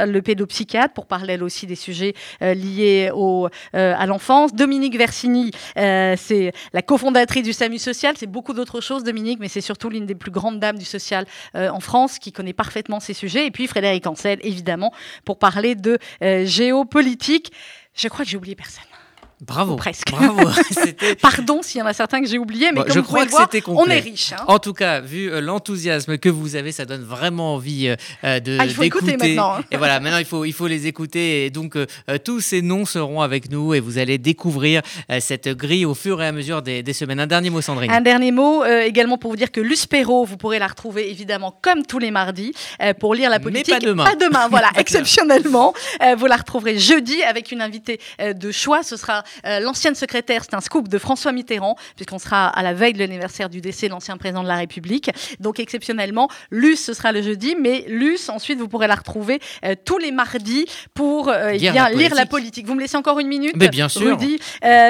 Le 0.06 0.22
pédopsychiatre, 0.22 0.94
pour 0.94 1.06
parler 1.06 1.38
aussi 1.42 1.68
des 1.68 1.76
sujets 1.76 2.14
euh, 2.42 2.54
liés 2.54 3.10
au, 3.14 3.48
euh, 3.76 3.94
à 3.98 4.06
l'enfance. 4.06 4.54
Dominique 4.54 4.98
Versini, 4.98 5.52
euh, 5.78 6.16
c'est 6.18 6.52
la 6.74 6.82
cofondatrice 6.82 7.44
du 7.44 7.54
SAMU 7.54 7.78
Social. 7.78 8.16
C'est 8.18 8.28
beaucoup 8.28 8.54
d'autres 8.54 8.82
choses, 8.82 9.04
Dominique, 9.04 9.40
mais 9.40 9.48
c'est 9.48 9.62
surtout 9.62 9.90
l'une 9.90 10.06
des 10.06 10.16
plus 10.16 10.32
grandes 10.32 10.60
dames 10.60 10.78
du 10.78 10.86
social 10.86 11.26
en 11.54 11.80
France 11.80 12.20
qui 12.20 12.32
connaît 12.32 12.54
parfaitement 12.54 13.00
ces 13.00 13.14
sujets. 13.14 13.46
Et 13.48 13.52
puis 13.52 13.68
Frédéric 13.68 14.08
Ancel, 14.08 14.40
évidemment, 14.42 14.92
pour 15.24 15.38
parler 15.40 15.76
de 15.76 15.98
géopolitique. 16.22 17.52
Je 17.94 18.08
crois 18.08 18.26
que 18.26 18.32
j'ai 18.32 18.38
oublié 18.38 18.56
personne. 18.56 18.95
Bravo. 19.42 19.76
presque. 19.76 20.12
Bravo. 20.12 20.50
Pardon 21.22 21.62
s'il 21.62 21.80
y 21.80 21.82
en 21.82 21.86
a 21.86 21.94
certains 21.94 22.22
que 22.22 22.28
j'ai 22.28 22.38
oubliés, 22.38 22.72
mais 22.74 22.82
comme 22.82 22.94
je 22.94 23.00
crois 23.02 23.26
que 23.26 23.34
c'était 23.34 23.62
on 23.68 23.86
est 23.86 24.00
riche. 24.00 24.32
Hein. 24.32 24.44
En 24.48 24.60
tout 24.60 24.74
cas, 24.74 25.02
vu 25.02 25.30
euh, 25.30 25.42
l'enthousiasme 25.42 26.18
que 26.18 26.30
vous 26.30 26.56
avez, 26.56 26.72
ça 26.72 26.86
donne 26.86 27.04
vraiment 27.04 27.56
envie 27.56 27.90
euh, 27.90 27.96
euh, 28.24 28.40
de 28.40 28.58
ah, 28.60 28.66
il 28.66 28.74
faut 28.74 28.84
écouter 28.84 29.18
maintenant. 29.18 29.56
Hein. 29.56 29.64
Et 29.72 29.78
voilà, 29.78 30.00
maintenant 30.00 30.20
il 30.20 30.26
faut 30.26 30.46
il 30.46 30.54
faut 30.54 30.68
les 30.68 30.88
écouter. 30.88 31.46
Et 31.46 31.50
donc 31.50 31.78
tous 32.24 32.40
ces 32.40 32.62
noms 32.62 32.86
seront 32.86 33.22
avec 33.22 33.52
nous 33.52 33.74
et 33.74 33.82
vous 33.82 33.98
allez 33.98 34.18
découvrir 34.18 34.82
cette 35.20 35.50
grille 35.50 35.86
au 35.86 35.94
fur 35.94 36.22
et 36.22 36.28
à 36.28 36.32
mesure 36.32 36.62
des, 36.62 36.94
semaines. 36.94 37.20
Un 37.20 37.28
dernier 37.28 37.50
mot, 37.50 37.62
Sandrine. 37.62 37.92
Un 37.92 38.02
dernier 38.02 38.32
mot 38.32 38.64
également 38.64 39.18
pour 39.18 39.32
vous 39.32 39.38
dire 39.38 39.52
que 39.52 39.60
Luspero, 39.60 40.24
vous 40.24 40.38
pourrez 40.38 40.60
la 40.60 40.68
retrouver 40.68 41.10
évidemment 41.12 41.58
comme 41.62 41.86
tous 41.86 42.00
les 42.00 42.12
mardis 42.12 42.54
pour 43.00 43.16
lire 43.16 43.30
la 43.30 43.40
politique. 43.40 43.74
Mais 43.74 43.80
pas 43.80 43.86
demain. 43.86 44.04
Pas 44.06 44.16
demain, 44.16 44.48
voilà, 44.50 44.70
exceptionnellement. 44.78 45.74
vous 46.18 46.26
la 46.26 46.38
retrouverez 46.38 46.78
jeudi 46.78 47.22
avec 47.24 47.52
une 47.52 47.62
invitée 47.62 48.00
de 48.20 48.52
choix. 48.52 48.82
Ce 48.84 48.96
sera 48.96 49.25
l'ancienne 49.44 49.96
secrétaire, 49.96 50.44
c'est 50.44 50.56
un 50.56 50.62
scoop 50.62 50.88
de 50.88 50.98
François 50.98 51.32
Mitterrand, 51.32 51.76
puisqu'on 51.96 52.20
sera 52.20 52.48
à 52.48 52.64
la 52.64 52.74
veille 52.74 52.94
de 52.94 53.00
l'anniversaire 53.00 53.50
du 53.50 53.62
décès 53.62 53.88
de 53.88 53.92
l'ancien 53.92 54.18
président 54.18 54.44
de 54.44 54.48
la 54.48 54.58
République. 54.58 55.12
Donc 55.40 55.60
exceptionnellement, 55.60 56.30
Luce, 56.52 56.84
ce 56.84 56.94
sera 56.94 57.12
le 57.12 57.22
jeudi, 57.22 57.56
mais 57.60 57.86
Luce, 57.88 58.30
ensuite, 58.30 58.60
vous 58.60 58.68
pourrez 58.68 58.88
la 58.88 58.96
retrouver 58.96 59.40
tous 59.86 59.98
les 59.98 60.12
mardis 60.12 60.66
pour 60.94 61.32
eh 61.34 61.58
bien, 61.58 61.90
lire 61.90 62.16
la 62.16 62.26
politique. 62.26 62.66
Vous 62.66 62.76
me 62.76 62.82
laissez 62.82 62.98
encore 62.98 63.20
une 63.20 63.28
minute 63.28 63.54
Mais 63.56 63.70
bien 63.70 63.90
sûr. 63.90 64.18
Rudy, 64.18 64.40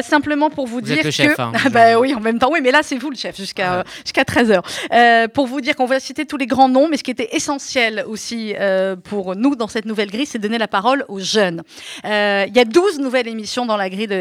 simplement 0.03 0.49
pour 0.49 0.67
vous, 0.67 0.81
dire 0.81 0.99
êtes 0.99 1.05
le 1.05 1.35
que... 1.35 1.41
hein, 1.41 1.51
bah, 1.71 1.99
oui, 1.99 2.13
en 2.13 2.19
même 2.19 2.39
temps, 2.39 2.49
oui, 2.51 2.59
mais 2.61 2.71
là, 2.71 2.81
c'est 2.83 2.97
vous 2.97 3.09
le 3.09 3.17
chef 3.17 3.35
jusqu'à 3.37 3.83
jusqu'à 4.03 4.23
13h. 4.23 4.61
Euh, 4.93 5.27
pour 5.27 5.47
vous 5.47 5.61
dire 5.61 5.75
qu'on 5.75 5.85
va 5.85 5.99
citer 5.99 6.25
tous 6.25 6.37
les 6.37 6.47
grands 6.47 6.69
noms, 6.69 6.87
mais 6.87 6.97
ce 6.97 7.03
qui 7.03 7.11
était 7.11 7.29
essentiel 7.35 8.03
aussi 8.07 8.53
euh, 8.59 8.95
pour 8.95 9.35
nous 9.35 9.55
dans 9.55 9.67
cette 9.67 9.85
nouvelle 9.85 10.09
grille, 10.09 10.25
c'est 10.25 10.39
donner 10.39 10.57
la 10.57 10.67
parole 10.67 11.05
aux 11.07 11.19
jeunes. 11.19 11.63
Euh, 12.05 12.45
il 12.47 12.55
y 12.55 12.59
a 12.59 12.65
12 12.65 12.99
nouvelles 12.99 13.27
émissions 13.27 13.65
dans 13.65 13.77
la 13.77 13.89
grille 13.89 14.07
de 14.07 14.15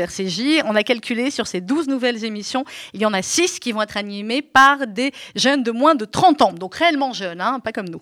On 0.67 0.75
a 0.77 0.83
calculé 0.83 1.31
sur 1.31 1.47
ces 1.47 1.61
12 1.61 1.89
nouvelles 1.89 2.25
émissions, 2.25 2.65
il 2.93 3.01
y 3.01 3.07
en 3.07 3.13
a 3.13 3.23
6 3.23 3.59
qui 3.59 3.73
vont 3.73 3.83
être 3.83 3.97
animées 3.97 4.43
par 4.43 4.87
des 4.87 5.13
jeunes 5.37 5.63
de 5.63 5.71
moins 5.71 5.95
de 5.95 6.05
30 6.05 6.43
ans, 6.43 6.53
donc 6.53 6.75
réellement 6.75 7.13
jeunes, 7.13 7.41
hein, 7.41 7.61
pas 7.61 7.73
comme 7.73 7.89
nous. 7.89 8.01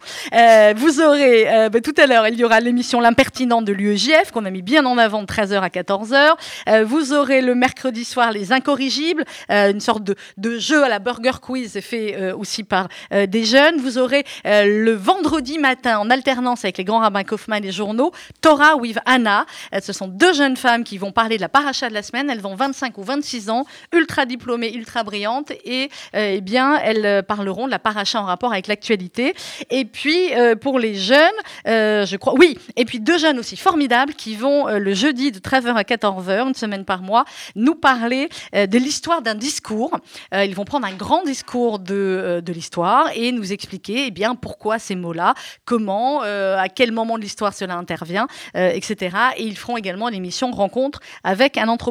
vous 0.76 1.00
aurez, 1.00 1.68
bah, 1.70 1.80
tout 1.80 1.94
à 1.98 2.06
l'heure, 2.06 2.28
il 2.28 2.38
y 2.38 2.44
aura 2.44 2.60
l'émission 2.60 3.00
L'impertinente 3.00 3.64
de 3.64 3.72
l'UEJF, 3.72 4.30
qu'on 4.32 4.44
a 4.44 4.50
mis 4.50 4.62
bien 4.62 4.86
en 4.86 4.96
avant 4.98 5.22
de 5.22 5.26
13h 5.26 5.60
à 5.60 5.68
14h. 5.68 6.84
vous 6.84 7.12
aurez 7.12 7.40
le 7.40 7.54
mercredi 7.54 8.04
soir 8.04 8.32
Les 8.32 8.52
Incorrigibles, 8.52 9.24
une 9.48 9.80
sorte 9.80 10.02
de, 10.04 10.58
jeu 10.58 10.84
à 10.84 10.88
la 10.88 10.98
Burger 10.98 11.32
Quiz 11.40 11.80
fait 11.80 12.14
euh, 12.16 12.36
aussi 12.36 12.64
par 12.64 12.88
euh, 13.12 13.26
des 13.26 13.44
jeunes. 13.44 13.76
Vous 13.78 13.98
aurez 13.98 14.24
euh, 14.46 14.84
le 14.84 14.92
vendredi 14.92 15.58
matin, 15.58 15.98
en 15.98 16.10
alternance 16.10 16.64
avec 16.64 16.78
les 16.78 16.84
grands 16.84 17.00
rabbins 17.00 17.24
Kaufman 17.24 17.64
et 17.64 17.72
journaux, 17.72 18.12
Torah 18.40 18.76
with 18.76 18.98
Anna. 19.04 19.46
ce 19.82 19.92
sont 19.92 20.08
deux 20.08 20.32
jeunes 20.32 20.56
femmes 20.56 20.84
qui 20.84 20.98
vont 20.98 21.12
parler 21.12 21.36
de 21.36 21.42
la 21.42 21.48
paracha 21.48 21.88
de 21.92 21.94
la 21.94 22.02
semaine. 22.02 22.28
Elles 22.30 22.46
ont 22.46 22.54
25 22.54 22.98
ou 22.98 23.02
26 23.02 23.50
ans, 23.50 23.64
ultra 23.92 24.26
diplômées, 24.26 24.74
ultra 24.74 25.04
brillantes, 25.04 25.52
et 25.64 25.90
eh 26.14 26.40
bien, 26.40 26.76
elles 26.76 27.22
parleront 27.22 27.66
de 27.66 27.70
la 27.70 27.78
paracha 27.78 28.20
en 28.20 28.24
rapport 28.24 28.52
avec 28.52 28.66
l'actualité. 28.66 29.34
Et 29.70 29.84
puis, 29.84 30.30
pour 30.60 30.78
les 30.78 30.94
jeunes, 30.94 31.30
je 31.66 32.16
crois, 32.16 32.34
oui, 32.34 32.58
et 32.76 32.84
puis 32.84 33.00
deux 33.00 33.18
jeunes 33.18 33.38
aussi 33.38 33.56
formidables 33.56 34.14
qui 34.14 34.34
vont 34.34 34.66
le 34.66 34.94
jeudi 34.94 35.30
de 35.30 35.38
13h 35.38 35.74
à 35.74 35.82
14h, 35.82 36.48
une 36.48 36.54
semaine 36.54 36.84
par 36.84 37.02
mois, 37.02 37.24
nous 37.54 37.74
parler 37.74 38.28
de 38.52 38.78
l'histoire 38.78 39.22
d'un 39.22 39.34
discours. 39.34 39.98
ils 40.32 40.54
vont 40.54 40.64
prendre 40.64 40.86
un 40.86 40.94
grand 40.94 41.22
discours 41.22 41.78
de, 41.78 41.94
euh, 41.94 42.40
de 42.40 42.52
l'histoire 42.52 43.10
et 43.14 43.32
nous 43.32 43.52
expliquer 43.52 44.06
eh 44.06 44.10
bien, 44.10 44.34
pourquoi 44.34 44.78
ces 44.78 44.94
mots-là, 44.94 45.34
comment, 45.64 46.22
euh, 46.24 46.56
à 46.58 46.68
quel 46.68 46.92
moment 46.92 47.16
de 47.16 47.22
l'histoire 47.22 47.54
cela 47.54 47.76
intervient, 47.76 48.26
euh, 48.56 48.70
etc. 48.72 49.16
Et 49.36 49.44
ils 49.44 49.56
feront 49.56 49.76
également 49.76 50.08
l'émission 50.08 50.50
Rencontre 50.50 51.00
avec 51.24 51.56
un 51.56 51.68
entrepreneur. 51.68 51.81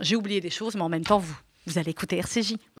J'ai 0.00 0.16
oublié 0.16 0.40
des 0.40 0.50
choses, 0.50 0.74
mais 0.74 0.82
en 0.82 0.88
même 0.88 1.04
temps, 1.04 1.18
vous, 1.18 1.36
vous 1.66 1.78
allez 1.78 1.90
écouter 1.90 2.16
RCJ. 2.18 2.56